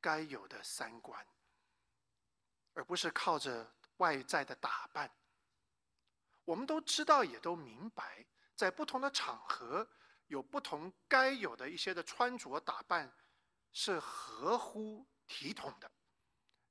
[0.00, 1.26] 该有的三观，
[2.74, 5.12] 而不是靠着外在的打扮。
[6.44, 8.24] 我们都知道，也都明白，
[8.54, 9.84] 在不同的场合，
[10.28, 13.12] 有不同该有的一些的穿着打扮，
[13.72, 15.04] 是合乎。
[15.28, 15.90] 体统的，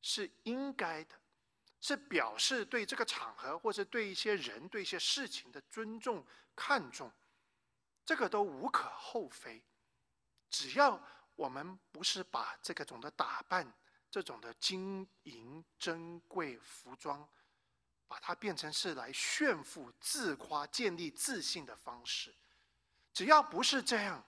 [0.02, 1.20] 是应该的，
[1.82, 6.26] 是表示对这个场合或者对一些人、对一些事情的尊重、
[6.56, 7.12] 看重，
[8.06, 9.62] 这个都无可厚非。
[10.50, 11.02] 只要
[11.36, 13.70] 我们不是把这个种的打扮、
[14.10, 17.28] 这种的金银珍贵服装，
[18.08, 22.34] 把它变成是来炫富、自夸、建立自信的方式，
[23.12, 24.24] 只要不是这样，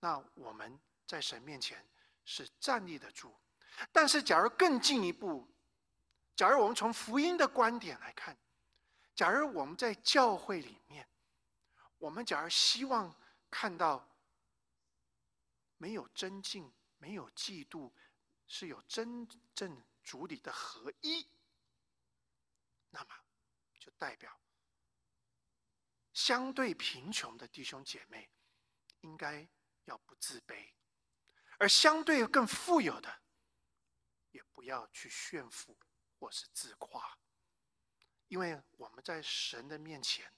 [0.00, 1.84] 那我们在神面前。
[2.30, 3.34] 是站立得住，
[3.90, 5.48] 但是假如更进一步，
[6.38, 8.38] 假如我们从福音的观点来看，
[9.16, 11.04] 假如我们在教会里面，
[11.96, 13.12] 我们假如希望
[13.50, 14.08] 看到
[15.78, 17.92] 没有真敬、没有嫉妒，
[18.46, 21.28] 是有真正主理的合一，
[22.90, 23.08] 那么
[23.80, 24.40] 就代表
[26.12, 28.30] 相对贫穷的弟兄姐妹
[29.00, 29.44] 应该
[29.86, 30.72] 要不自卑。
[31.58, 33.22] 而相对更富有的，
[34.30, 35.76] 也不要去炫富
[36.18, 37.18] 或是自夸，
[38.28, 40.30] 因为我们在神的面前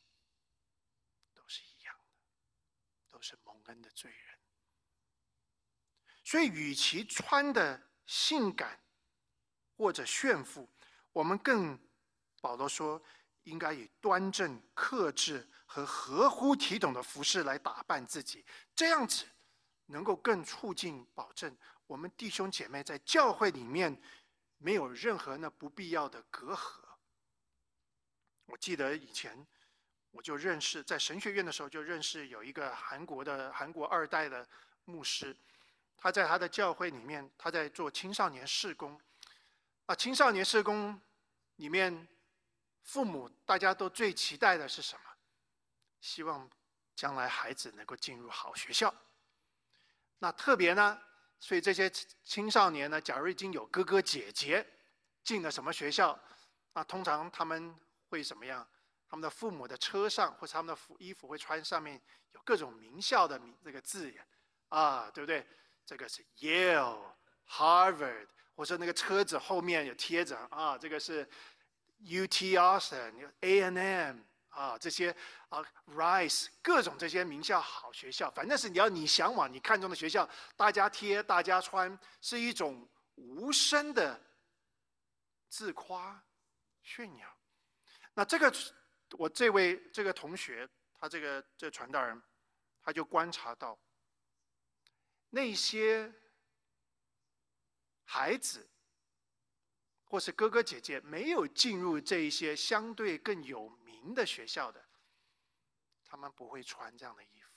[1.34, 2.14] 都是一样的，
[3.08, 4.38] 都是蒙恩的罪人。
[6.24, 8.82] 所以，与其穿的性感
[9.76, 10.68] 或者炫富，
[11.12, 11.78] 我们更
[12.40, 13.02] 保罗说，
[13.44, 19.26] 应该以端正、克制和合乎体统的服饰来打扮自己，这样子。
[19.92, 21.58] 能够更促进、保证
[21.88, 24.00] 我们弟兄姐妹在教会里面
[24.62, 26.82] 没有任何那不必要的隔阂。
[28.44, 29.46] 我记得以前
[30.10, 34.46] 我就认识，在神学院的时候就认识有一个韩国的韩国二代的
[34.84, 35.34] 牧师，
[35.96, 39.00] 他在他的教会里面，他在做青少年事工。
[39.86, 41.00] 啊，青少年事工
[41.56, 42.06] 里面，
[42.82, 45.00] 父母大家都最期待的是什么？
[46.00, 46.50] 希望
[46.94, 48.94] 将来孩子能够进入好学校。
[50.18, 51.00] 那特别呢，
[51.40, 51.90] 所以这些
[52.22, 54.64] 青少年呢，假如已经有哥哥姐姐
[55.24, 56.16] 进了什么学校，
[56.74, 57.74] 那通常他们
[58.10, 58.64] 会怎么样？
[59.08, 62.00] 他们的父母的车上或者他们的服衣服会穿上面
[62.32, 64.24] 有各种名校的名这个字眼，
[64.68, 65.44] 啊，对不对？
[65.84, 67.00] 这个是 Yale、
[67.48, 71.28] Harvard，或者那个车子后面有贴着啊，这个是
[72.04, 74.18] UT Austin、A and M。
[74.50, 75.14] 啊，这些
[75.48, 84.20] 啊，Rice 各种这些名校好学校，反正是你要你向往、你看中的学校，大家贴、大家穿，是一种无声的
[85.48, 86.20] 自夸、
[86.82, 87.36] 炫耀。
[88.12, 88.52] 那这个
[89.12, 92.20] 我这位这个同学，他这个这传道人，
[92.82, 93.78] 他就观察到
[95.30, 96.12] 那些
[98.04, 98.68] 孩子
[100.04, 103.79] 或是哥哥姐姐没有进入这一些相对更有。
[104.02, 104.84] 名的学校的，
[106.04, 107.48] 他们不会穿这样的衣服，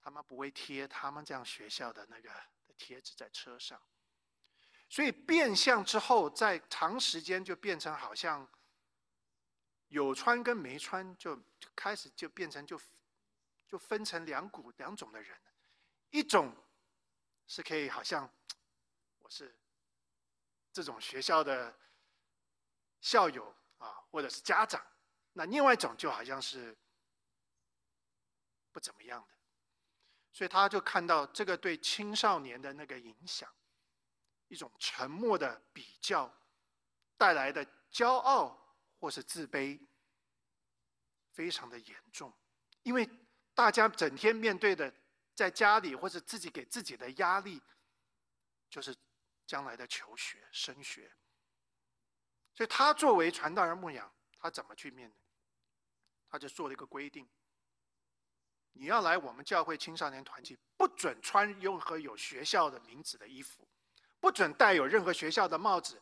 [0.00, 2.28] 他们不会贴他们这样学校的那个
[2.66, 3.80] 的贴纸在车上，
[4.88, 8.48] 所以变相之后，在长时间就变成好像
[9.88, 12.80] 有穿跟没穿，就就开始就变成就
[13.66, 15.38] 就分成两股两种的人，
[16.10, 16.54] 一种
[17.46, 18.32] 是可以好像
[19.18, 19.54] 我是
[20.72, 21.78] 这种学校的
[23.00, 24.80] 校友啊，或者是家长。
[25.32, 26.76] 那另外一种就好像是
[28.72, 29.28] 不怎么样的，
[30.32, 33.52] 所以他就看到这个对青少年的那个影响，
[34.48, 36.32] 一种沉默的比较
[37.16, 39.80] 带来的骄傲或是自卑，
[41.32, 42.32] 非常的严重。
[42.82, 43.08] 因为
[43.54, 44.92] 大家整天面对的，
[45.34, 47.62] 在家里或者自己给自己的压力，
[48.70, 48.96] 就是
[49.46, 51.12] 将来的求学升学。
[52.54, 55.16] 所以他作为传道人牧养，他怎么去面对？
[56.30, 57.28] 他就做了一个规定：
[58.72, 63.66] 你要来我们教会青少年团体，不准穿任何有学校的名字的衣服，
[64.20, 66.00] 不准带有任何学校的帽子，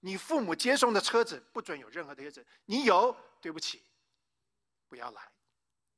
[0.00, 2.46] 你父母接送的车子不准有任何的贴纸。
[2.64, 3.84] 你有，对不起，
[4.88, 5.32] 不要来，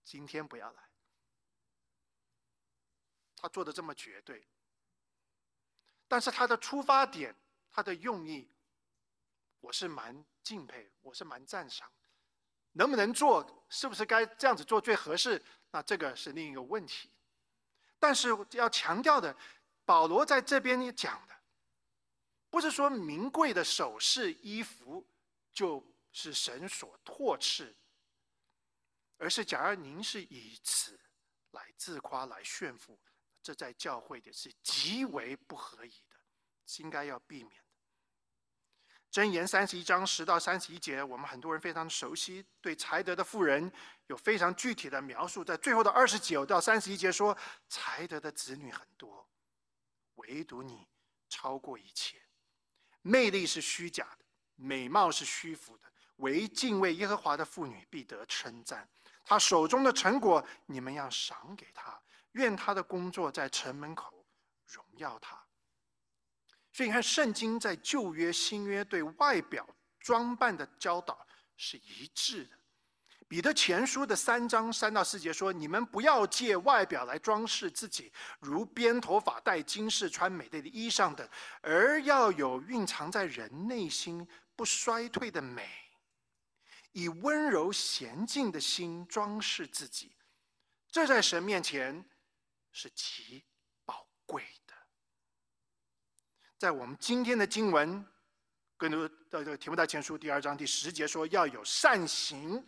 [0.05, 0.82] 今天不要来。
[3.36, 4.45] 他做的这么绝对，
[6.09, 7.32] 但是他的出发点，
[7.70, 8.51] 他的用意，
[9.61, 11.90] 我是蛮敬佩，我是蛮赞赏。
[12.72, 13.66] 能不能做？
[13.68, 15.42] 是不是该这样子做最合适？
[15.70, 17.11] 那这个是另一个问题。
[17.98, 19.36] 但是要强调的，
[19.84, 21.34] 保罗在这边讲的，
[22.48, 25.04] 不是说名贵的首饰、衣服
[25.52, 27.74] 就是神所唾斥，
[29.16, 31.00] 而是假如您是以此
[31.50, 32.98] 来自夸、来炫富，
[33.42, 36.16] 这在教会里是极为不合宜的，
[36.64, 37.61] 是应该要避免。
[39.11, 42.44] 箴言三十一章十到三十一节，我们很多人非常熟悉。
[42.61, 43.72] 对才德的妇人
[44.06, 47.36] 有非常具体的描述，在最后的二十九到三十一节说，
[47.68, 49.26] 才德的子女很多，
[50.16, 50.86] 唯独你
[51.28, 52.20] 超过一切。
[53.00, 54.24] 魅力是虚假的，
[54.56, 58.86] 美貌是虚浮的，唯敬畏耶和华的妇女必得称赞。
[59.24, 61.98] 他手中的成果，你们要赏给他。
[62.32, 64.26] 愿他的工作在城门口
[64.66, 65.47] 荣耀他。
[66.79, 69.68] 所以你看，圣经在旧约、新约对外表
[69.99, 71.26] 装扮的教导
[71.57, 72.57] 是一致的。
[73.26, 81.29] 彼得前书的三章三到四节说：“你们不要借外表来装饰自己，如编头发、戴金饰、穿美丽的衣裳等，
[81.62, 84.24] 而要有蕴藏在人内心
[84.55, 85.68] 不衰退的美，
[86.93, 90.14] 以温柔娴静的心装饰自己。
[90.93, 92.09] 这在神面前
[92.70, 93.45] 是极
[93.85, 94.47] 宝贵。”
[96.59, 98.04] 在我们今天的经文，
[98.76, 102.66] 更多的这个提摩太前书第二章第十节说，要有善行，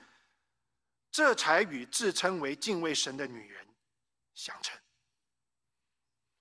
[1.11, 3.67] 这才与自称为敬畏神的女人
[4.33, 4.79] 相称。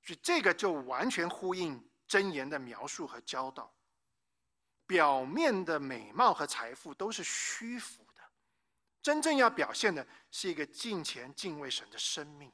[0.03, 3.73] 所以这个就完全呼应真言的描述和教导。
[4.85, 8.21] 表面的美貌和财富都是虚浮的，
[9.01, 12.51] 真正要表现的是一个敬虔敬畏神的生命。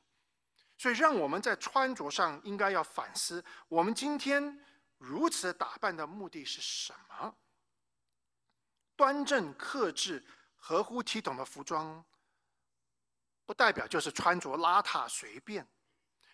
[0.77, 4.57] 所以，让我们在穿着上应该要反思，我们今天。
[4.97, 7.35] 如此打扮的目的是什么？
[8.95, 10.25] 端正、克制、
[10.55, 12.03] 合乎体统的服装，
[13.45, 15.67] 不代表就是穿着邋遢随便，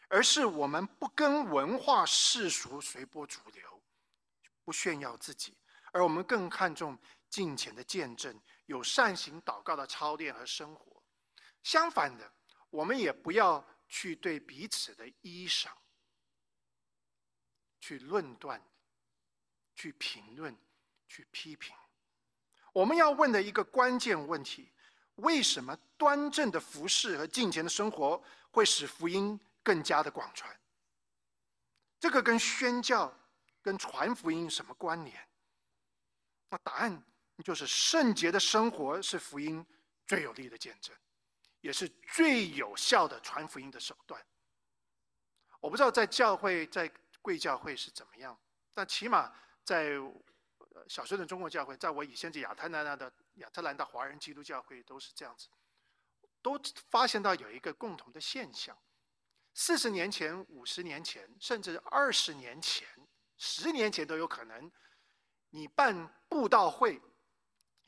[0.08, 3.84] 而是我们不跟文化世俗随波逐流，
[4.64, 5.58] 不炫耀自己，
[5.92, 6.98] 而我们更看重
[7.30, 11.04] 敬虔的见证，有善行祷告的操练和生活。
[11.64, 12.32] 相反的，
[12.70, 15.70] 我们也不要去对彼此的衣裳。
[17.82, 18.64] 去论断、
[19.76, 20.56] 去评论、
[21.08, 21.76] 去批评，
[22.72, 24.72] 我们要问的一个关键问题：
[25.16, 30.56] 为什么端正的服饰和敬虔的生活会使福音更加的广传？
[32.00, 33.12] 这个跟宣教、
[33.64, 35.28] 跟传福音什么关联？
[36.50, 37.04] 那答案
[37.44, 39.66] 就是圣洁的生活是福音
[40.06, 40.96] 最有力的见证，
[41.62, 44.24] 也是最有效的传福音的手段。
[45.60, 46.90] 我不知道在教会在。
[47.22, 48.40] 贵教会是怎么样？
[48.74, 49.94] 但起码在
[50.88, 55.50] 小学的中国教会，在我以前在亚特兰大的亚特兰大华人基督教会都是这样子，
[56.42, 56.60] 都
[56.90, 58.78] 发现到有一个共同的现象：
[59.54, 62.88] 四十年前、五十年前，甚至二十年前、
[63.38, 64.72] 十年前都有可能，
[65.50, 67.02] 你办布道会，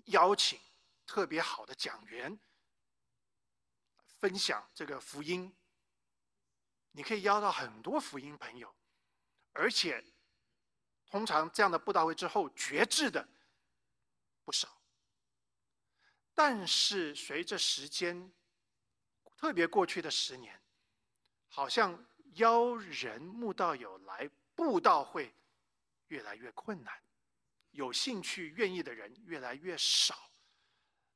[0.05, 0.59] 邀请
[1.05, 2.37] 特别好的讲员
[4.19, 5.55] 分享这个福音，
[6.91, 8.75] 你可以邀到很多福音朋友。
[9.53, 10.03] 而且，
[11.07, 13.27] 通常这样的布道会之后，绝志的
[14.43, 14.81] 不少。
[16.33, 18.33] 但是随着时间，
[19.37, 20.59] 特别过去的十年，
[21.47, 25.31] 好像邀人慕道友来布道会
[26.07, 27.03] 越来越困难，
[27.71, 30.31] 有兴趣愿意的人越来越少，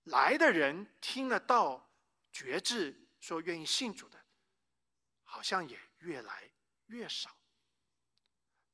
[0.03, 1.91] 来的人听得到
[2.31, 4.23] 觉志说愿意信主的，
[5.23, 6.51] 好像也越来
[6.85, 7.35] 越少。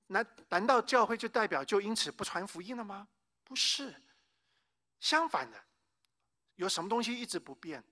[0.08, 3.08] 难难道教会就代表就因此不传福音了吗？
[3.44, 3.96] 不是，
[5.00, 5.66] 相反的，
[6.56, 7.84] 有什么东西一直不变？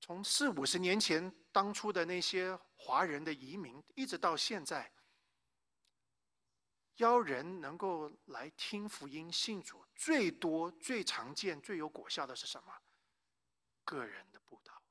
[0.00, 4.92] 从四五十年前当初的那些华人的移民，一直到现在，
[6.96, 12.72] 邀人能够来听福音、信主，最多、最常见、最有果效的是什么？
[13.84, 14.82] 个人的布道，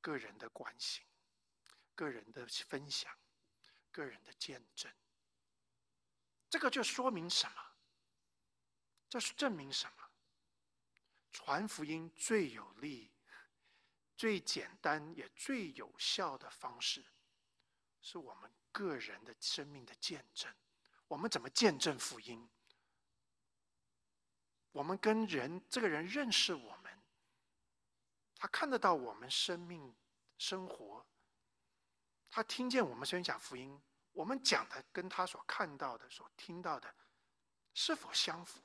[0.00, 1.04] 个人的关心，
[1.94, 3.16] 个人的分享。
[3.98, 4.88] 个人的见证，
[6.48, 7.60] 这个就说明什么？
[9.08, 10.08] 这是证明什么？
[11.32, 13.10] 传福音最有力、
[14.16, 17.04] 最简单也最有效的方式，
[18.00, 20.54] 是我们个人的生命的见证。
[21.08, 22.48] 我们怎么见证福音？
[24.70, 27.02] 我们跟人，这个人认识我们，
[28.36, 29.92] 他看得到我们生命
[30.36, 31.04] 生活，
[32.30, 33.82] 他听见我们宣讲福音。
[34.18, 36.92] 我们讲的跟他所看到的、所听到的，
[37.72, 38.60] 是否相符？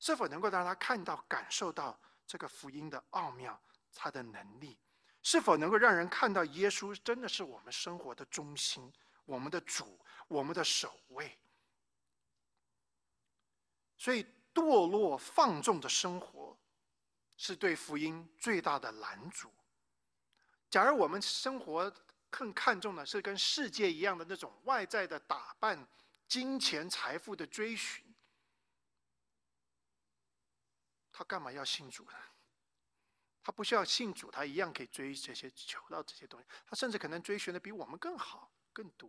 [0.00, 3.60] 是否能够让他看到、感受到这个福音的奥妙、
[3.94, 4.78] 他的能力？
[5.22, 8.90] 是否能够让人看到耶稣真的是我们生活的中心，
[9.26, 11.38] 我们的主，我们的首位？
[13.98, 16.56] 所以，堕落放纵的生活，
[17.36, 19.52] 是对福音最大的拦阻。
[20.70, 21.92] 假如我们生活
[22.36, 25.86] 更看重的是跟世界一样的那种外在的打扮、
[26.26, 28.04] 金钱财富的追寻，
[31.12, 32.16] 他干嘛要信主呢？
[33.40, 36.46] 他不需要信主，他一样可以追这些、求到这些东西。
[36.66, 39.08] 他甚至可能追寻的比我们更好、更多。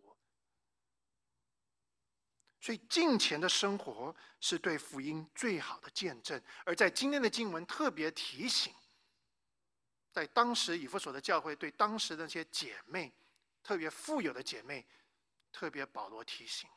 [2.61, 6.39] 所以，金钱的生活是对福音最好的见证。
[6.63, 8.71] 而在今天的经文特别提醒，
[10.15, 13.13] 在当时以弗所的教会对当时的那些姐妹，
[13.61, 14.87] 特别富有的姐妹，
[15.51, 16.69] 特别保罗提醒：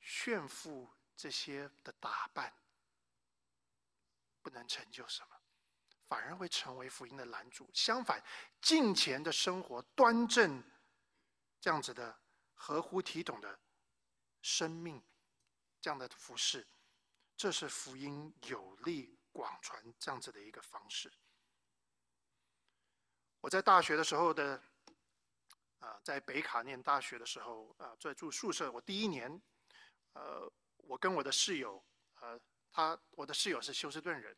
[0.00, 2.54] 炫富这些的打扮。
[4.40, 5.36] 不能成就什么，
[6.06, 7.68] 反而会成为福音的拦阻。
[7.74, 8.22] 相反，
[8.60, 10.62] 敬虔的生活、端正
[11.60, 12.16] 这样子的
[12.54, 13.58] 合乎体统的
[14.42, 15.02] 生命，
[15.80, 16.64] 这样的服饰，
[17.36, 21.12] 这是福音有力广传这样子的一个方式。
[23.40, 24.62] 我在大学的时候的，
[25.80, 29.42] 啊，在北卡念大学的时候，啊，在住宿舍，我第一年，
[30.12, 31.84] 呃，我跟我的室友，
[32.20, 32.40] 呃。
[32.74, 34.34] 他我的室友是休斯顿人，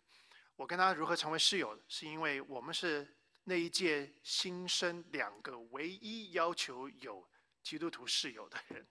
[0.56, 7.24] 我跟他如何成为室友，是因为我们是那一届新生两个唯一要求有
[7.62, 8.84] 基督徒室友的人，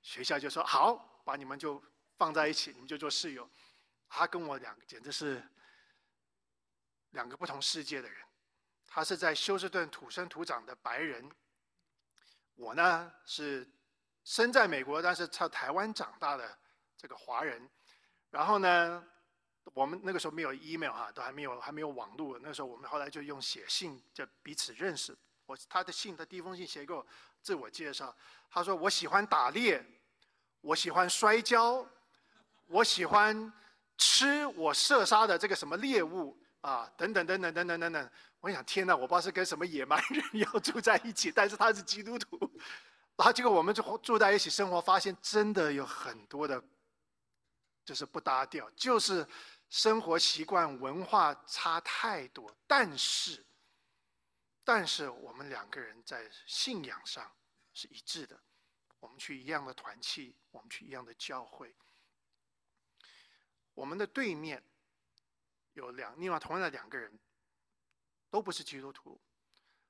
[0.00, 1.84] 学校就说好，把你们就
[2.16, 3.46] 放在一起，你们就做室友。
[4.14, 5.42] 他跟我两简直是
[7.12, 8.22] 两个不同世界的人，
[8.86, 11.30] 他是在休斯顿土生土长的白人，
[12.54, 13.66] 我呢是
[14.22, 16.58] 生在美国但是在台湾长大的
[16.94, 17.66] 这个华人。
[18.28, 19.02] 然后呢，
[19.72, 22.38] 我们那个时候没有 email 哈，都还没有还没有网络。
[22.38, 25.16] 那时候我们后来就用写信，就彼此认识。
[25.46, 27.06] 我他的信，他第一封信写给我
[27.40, 28.14] 自我介绍，
[28.50, 29.82] 他说我喜欢打猎，
[30.60, 31.86] 我喜欢摔跤，
[32.66, 33.50] 我喜欢
[34.02, 38.10] 吃我射杀的这个什么猎物啊，等等等等等等等等。
[38.40, 42.36] 我想天哪，我爸是跟什么野蛮人 要住在一起，但是他是基督徒。
[43.16, 46.60] 然后结果我们就住在一起生活，发现真的有很多的。
[47.84, 49.26] 就是不搭调，就是
[49.68, 52.48] 生活习惯、文化差太多。
[52.64, 53.44] 但是，
[54.62, 57.28] 但是我们两个人在信仰上
[57.74, 58.38] 是一致的。
[59.00, 61.74] 我们去一样的团契，我们去一样的教会。
[63.74, 64.62] 我们的对面
[65.72, 67.18] 有两，另外同样的两个人，
[68.30, 69.20] 都不是基督徒。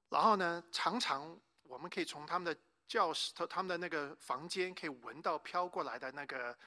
[0.09, 6.59] 然后呢，常常我们可以从他们的教室、他他们的那个房间，可以闻到飘过来的那个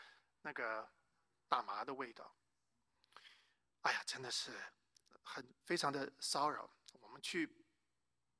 [0.42, 0.90] 那个。
[1.48, 2.36] 大麻的味道，
[3.82, 4.52] 哎呀，真的是
[5.22, 6.68] 很非常的骚扰。
[7.00, 7.48] 我们去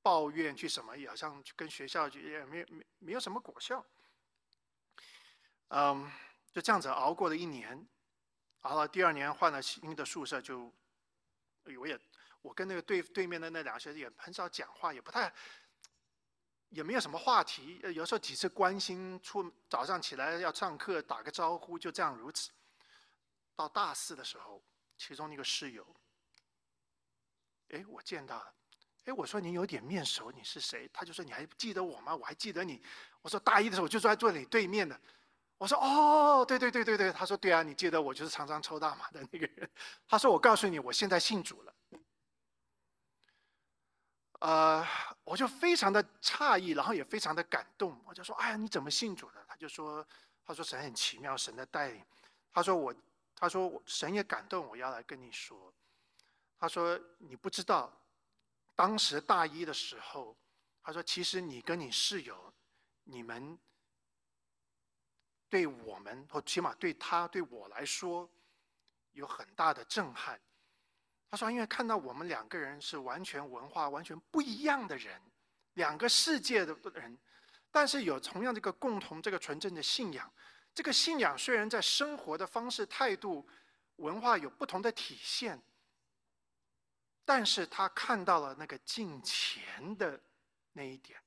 [0.02, 3.86] 抱怨去什么，也好像跟学校也没没没有什么果效。
[5.68, 6.12] 嗯，
[6.52, 7.88] 就这样子熬过了一年，
[8.66, 10.74] 熬了第二年换了新的宿舍，就
[11.78, 12.00] 我也
[12.42, 15.32] 我跟那个对对面的那两个学生也很少讲话，也不太
[16.70, 17.80] 也没有什么话题。
[17.94, 22.50] 有时候几次关心，出早上起来要上课打个招呼，就这样如此。
[23.56, 24.62] 到大四的时候，
[24.98, 25.86] 其中一个室友，
[27.70, 28.54] 哎，我见到了，
[29.06, 30.90] 哎，我说你有点面熟，你是谁？
[30.92, 32.16] 他就说你还记得我吗？
[32.16, 32.82] 我还记得你。
[33.22, 35.00] 我说大一的时候我就坐在坐你对面的。
[35.58, 37.12] 我说哦，对对对对对。
[37.12, 39.70] 他说对啊，你记得我就是常常抽大麻的那个人。
[40.08, 41.74] 他说我告诉你，我现在信主了。
[44.40, 44.86] 呃，
[45.24, 48.00] 我就非常的诧异，然后也非常的感动。
[48.06, 49.46] 我就说哎呀，你怎么信主的？
[49.48, 50.06] 他就说，
[50.46, 52.04] 他说神很奇妙，神的带领。
[52.54, 52.94] 他说我。
[53.38, 55.74] 他说我：“神也感动，我要来跟你说。”
[56.58, 57.92] 他说：“你不知道，
[58.78, 60.38] 当时大一的时候，
[60.82, 62.54] 他说其实你跟你室友，
[63.04, 63.60] 你们
[65.50, 68.30] 对我们，或起码对他对我来说，
[69.12, 70.40] 有很大的震撼。”
[71.30, 75.22] 他说：“因为看到我们两个人是完全文化完全不一样的人，
[75.74, 77.18] 两个世界的人，
[77.72, 80.32] 但是有同样这个共同这个纯正的信仰。”
[80.74, 83.48] 这个信仰虽然在生活的方式、态度、
[83.96, 85.62] 文化有不同的体现，
[87.24, 90.22] 但是他看到了那个近前的
[90.74, 91.18] 那一点。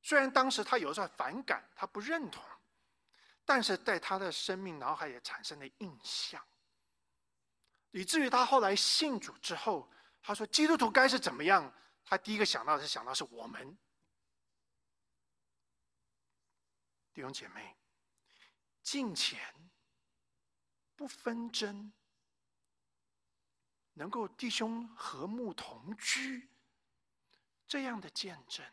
[0.00, 2.42] 虽然当时他有时候反感，他不认同，
[3.44, 6.44] 但是在他的生命脑海也产生了印象，
[7.90, 9.90] 以至于他后来信主之后，
[10.22, 11.72] 他说基督徒该是怎么样？
[12.04, 13.76] 他第一个想到的是想到是我们
[17.12, 17.76] 弟兄姐妹。
[18.82, 19.54] 敬钱，
[20.96, 21.92] 不纷争，
[23.92, 26.48] 能够弟兄和睦同居，
[27.68, 28.66] 这样的见证，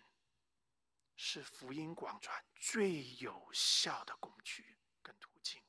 [1.21, 5.61] 是福音广传最有效的工具跟途径。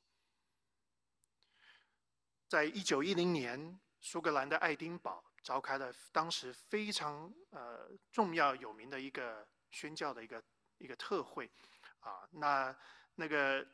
[2.47, 10.41] 在一九一零年，苏格兰的爱丁堡召开了当时非常呃重要有名的一个宣教的一个
[10.77, 11.51] 一个特会，
[11.99, 12.73] 啊，那
[13.15, 13.67] 那个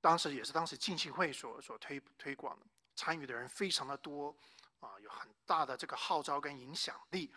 [0.00, 4.36] 当时也是当时浸信会所所推推广的，参与的人非常的多。
[4.80, 7.34] 啊，有很大的这个号召跟影响力，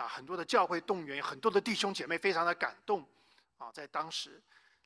[0.00, 3.06] 那很多的教会动员，很多的弟兄姐妹非常的感动，
[3.58, 4.42] 啊，在当时，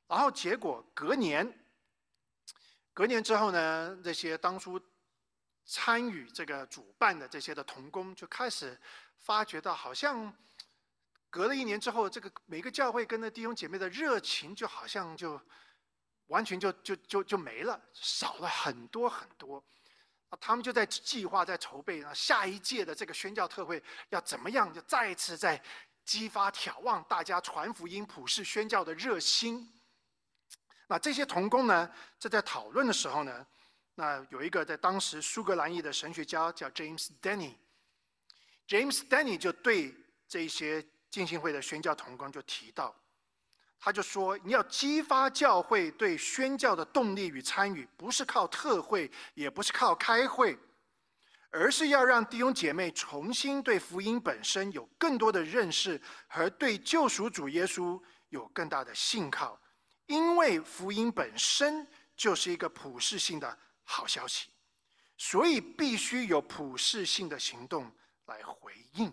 [0.08, 1.56] 然后结果隔年，
[2.92, 4.80] 隔年之后呢，这些当初
[5.64, 8.76] 参与这个主办的这些的童工就开始
[9.18, 10.36] 发觉到，好像
[11.30, 15.40] 隔了一年之后，这个每个教会跟那弟兄姐妹的热情就好像就
[16.26, 19.64] 完全就就就就没了，少了很多很多。
[20.40, 25.60] 他们就在计划、在筹备，啊，下一届的这个宣教特会要怎么样，就再一次在
[26.04, 29.70] 激发、眺望大家传福音、普世宣教的热心。
[30.86, 33.46] 那这些童工呢，这在讨论的时候呢，
[33.94, 39.94] 那有一个在当时苏格兰裔的神学家叫 James Denny，James Denny 就对
[40.28, 42.94] 这些进信会的宣教童工就提到。
[43.84, 50.58] 他就说：“你要激发教会对宣教的动力与参与，不是靠特会，也不是靠开会，
[51.50, 59.60] 而是要让弟兄姐妹重新对福音本身有更多的认识，和对救赎主耶稣有更大的信靠。
[60.06, 64.48] 因为福音本身就是一个普世性的好消息，
[65.18, 69.12] 所以必须有普世性的行动来回应。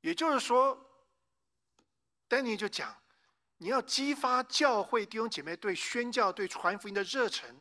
[0.00, 0.82] 也就是说。”
[2.28, 2.96] 丹尼就讲，
[3.58, 7.60] 你要激发教会弟兄姐妹对宣教、对传福音的热忱，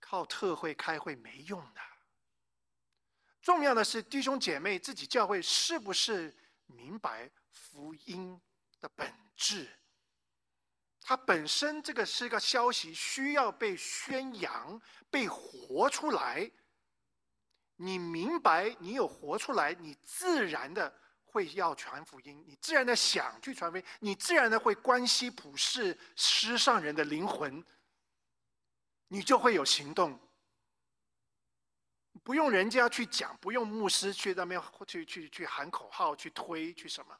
[0.00, 1.80] 靠特会开会没用的。
[3.40, 8.40] 重要的是弟兄姐妹自己教会是不是明白福音
[8.80, 9.68] 的本质？
[11.00, 16.50] 它本身这个是个消息，需要被宣扬、被活出来。
[17.76, 20.92] 你明白，你有活出来，你自然的。
[21.36, 27.62] 会要传福音，你自然的想去传福音，你自然的会关心普世世上人的灵魂，
[29.08, 30.18] 你就会有行动。
[32.24, 37.14] 不用人家去讲，不用牧师去那边去去去喊口号，去推去什么。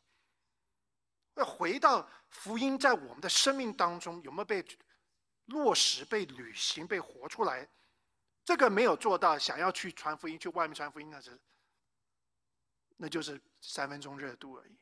[1.34, 4.64] 要回到福音在我们的生命当中有没有被
[5.44, 7.68] 落实、被履行、被活出来？
[8.46, 11.38] 这个没有做到，想要去传福音，去外面传福音，那是。
[12.98, 13.38] 那就是
[13.68, 14.78] 三分钟热度而已。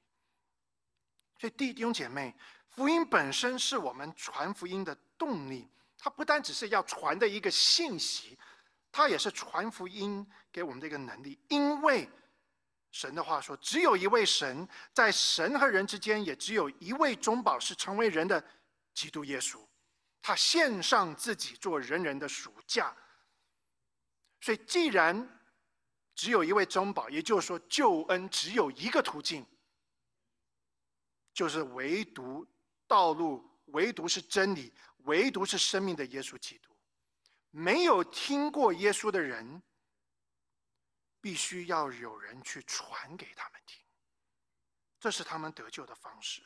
[1.39, 2.35] 所以弟兄姐妹，
[2.68, 5.68] 福音本身是我们传福音的动力，
[5.99, 8.39] 它不单只是要传的一个信息，
[8.93, 11.39] 它也是传福音给我们的一个能力。
[11.49, 12.09] 因为
[12.91, 18.43] 神的话说，只有一位神，在神和人之间，也只有一位中保，是成为人的
[18.93, 19.59] 基督耶稣。
[20.22, 22.97] 他献上自己做人人的赎价。
[24.41, 25.28] 所以既然
[26.15, 29.45] 只有一位中保，也就是说，救恩只有一个途径，
[31.33, 32.47] 就是唯独
[32.87, 36.71] 道路，唯独是真理，唯独是生命的耶稣基督。
[37.51, 39.62] 没有听过耶稣的人，
[41.21, 43.83] 必须要有人去传给他们听，
[45.01, 46.43] 这是他们得救的方式。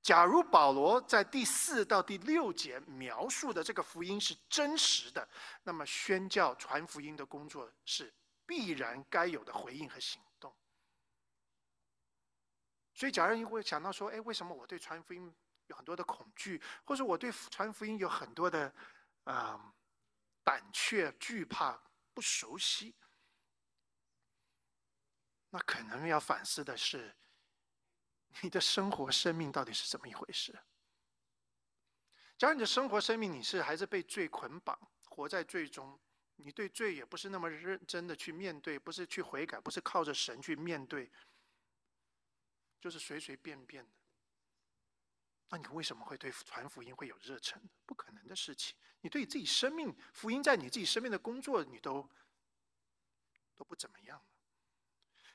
[0.00, 5.28] 假如保罗在第四到第六节描述的这个福音是真实的，
[5.62, 8.10] 那么宣教传福音的工作是。
[8.50, 10.52] 必然该有的回应和行动。
[12.92, 15.32] 所以，假如你会想到说：“哎，为什么我对传福音
[15.68, 18.74] 有很多的恐惧，或者我对传福音有很多的
[19.22, 19.72] 啊
[20.42, 21.80] 胆怯、惧怕、
[22.12, 22.96] 不熟悉？”
[25.50, 27.14] 那可能要反思的是，
[28.40, 30.58] 你的生活、生命到底是怎么一回事？
[32.36, 36.00] 假如你的生活、生命你是还是被罪捆绑，活在罪中。
[36.44, 41.10] 你对罪也不是那么认真的去面对，不是去悔改，不是靠着神去面对，
[42.80, 43.90] 就是随随便便的。
[45.48, 47.60] 那你为什么会对传福音会有热忱？
[47.84, 48.76] 不可能的事情。
[49.00, 52.08] 你对自己生命福音在你自己生命的工作，你都
[53.56, 54.22] 都不怎么样。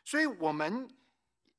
[0.04, 0.88] 所以我们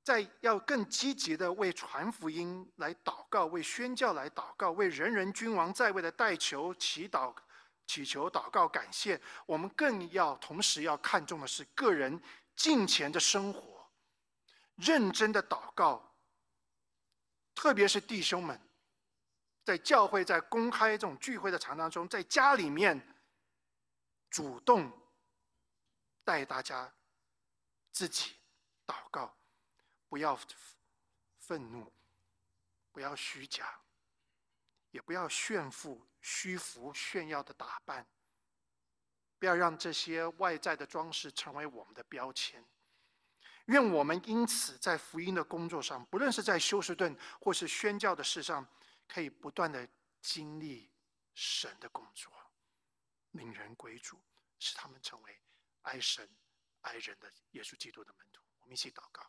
[0.03, 7.35] 在要更积极的为传福音来祷告，为宣教来祷告，为人人君王在位的代求祈祷。
[7.87, 12.21] 祈求、祷告、感谢，我们更要同时要看重的是个人
[12.55, 13.89] 近前的生活，
[14.75, 16.15] 认真的祷告。
[17.55, 18.61] 特别是弟兄们，
[19.65, 23.01] 在教会、在公开这种聚会的场当中，在家里面
[24.29, 24.93] 主动
[26.23, 26.93] 带大家
[27.93, 28.35] 自己
[28.87, 29.35] 祷告，
[30.09, 30.39] 不要
[31.39, 31.91] 愤怒，
[32.93, 33.81] 不要虚假，
[34.91, 38.05] 也不要炫富、虚浮、炫耀的打扮，
[39.39, 42.65] 不要让这些外在的装饰成为我们的标签。
[43.67, 48.67] 愿我们因此在福音的工作上，不论是在休斯顿或是宣教的事上，
[49.07, 49.89] 可以不断的
[50.21, 50.91] 经历
[51.33, 52.33] 神的工作，
[53.31, 54.21] 令人归主，
[54.59, 55.41] 使他们成为
[55.83, 56.29] 爱神、
[56.81, 58.43] 爱人的耶稣基督的门徒。
[58.59, 59.25] 我们一起祷告。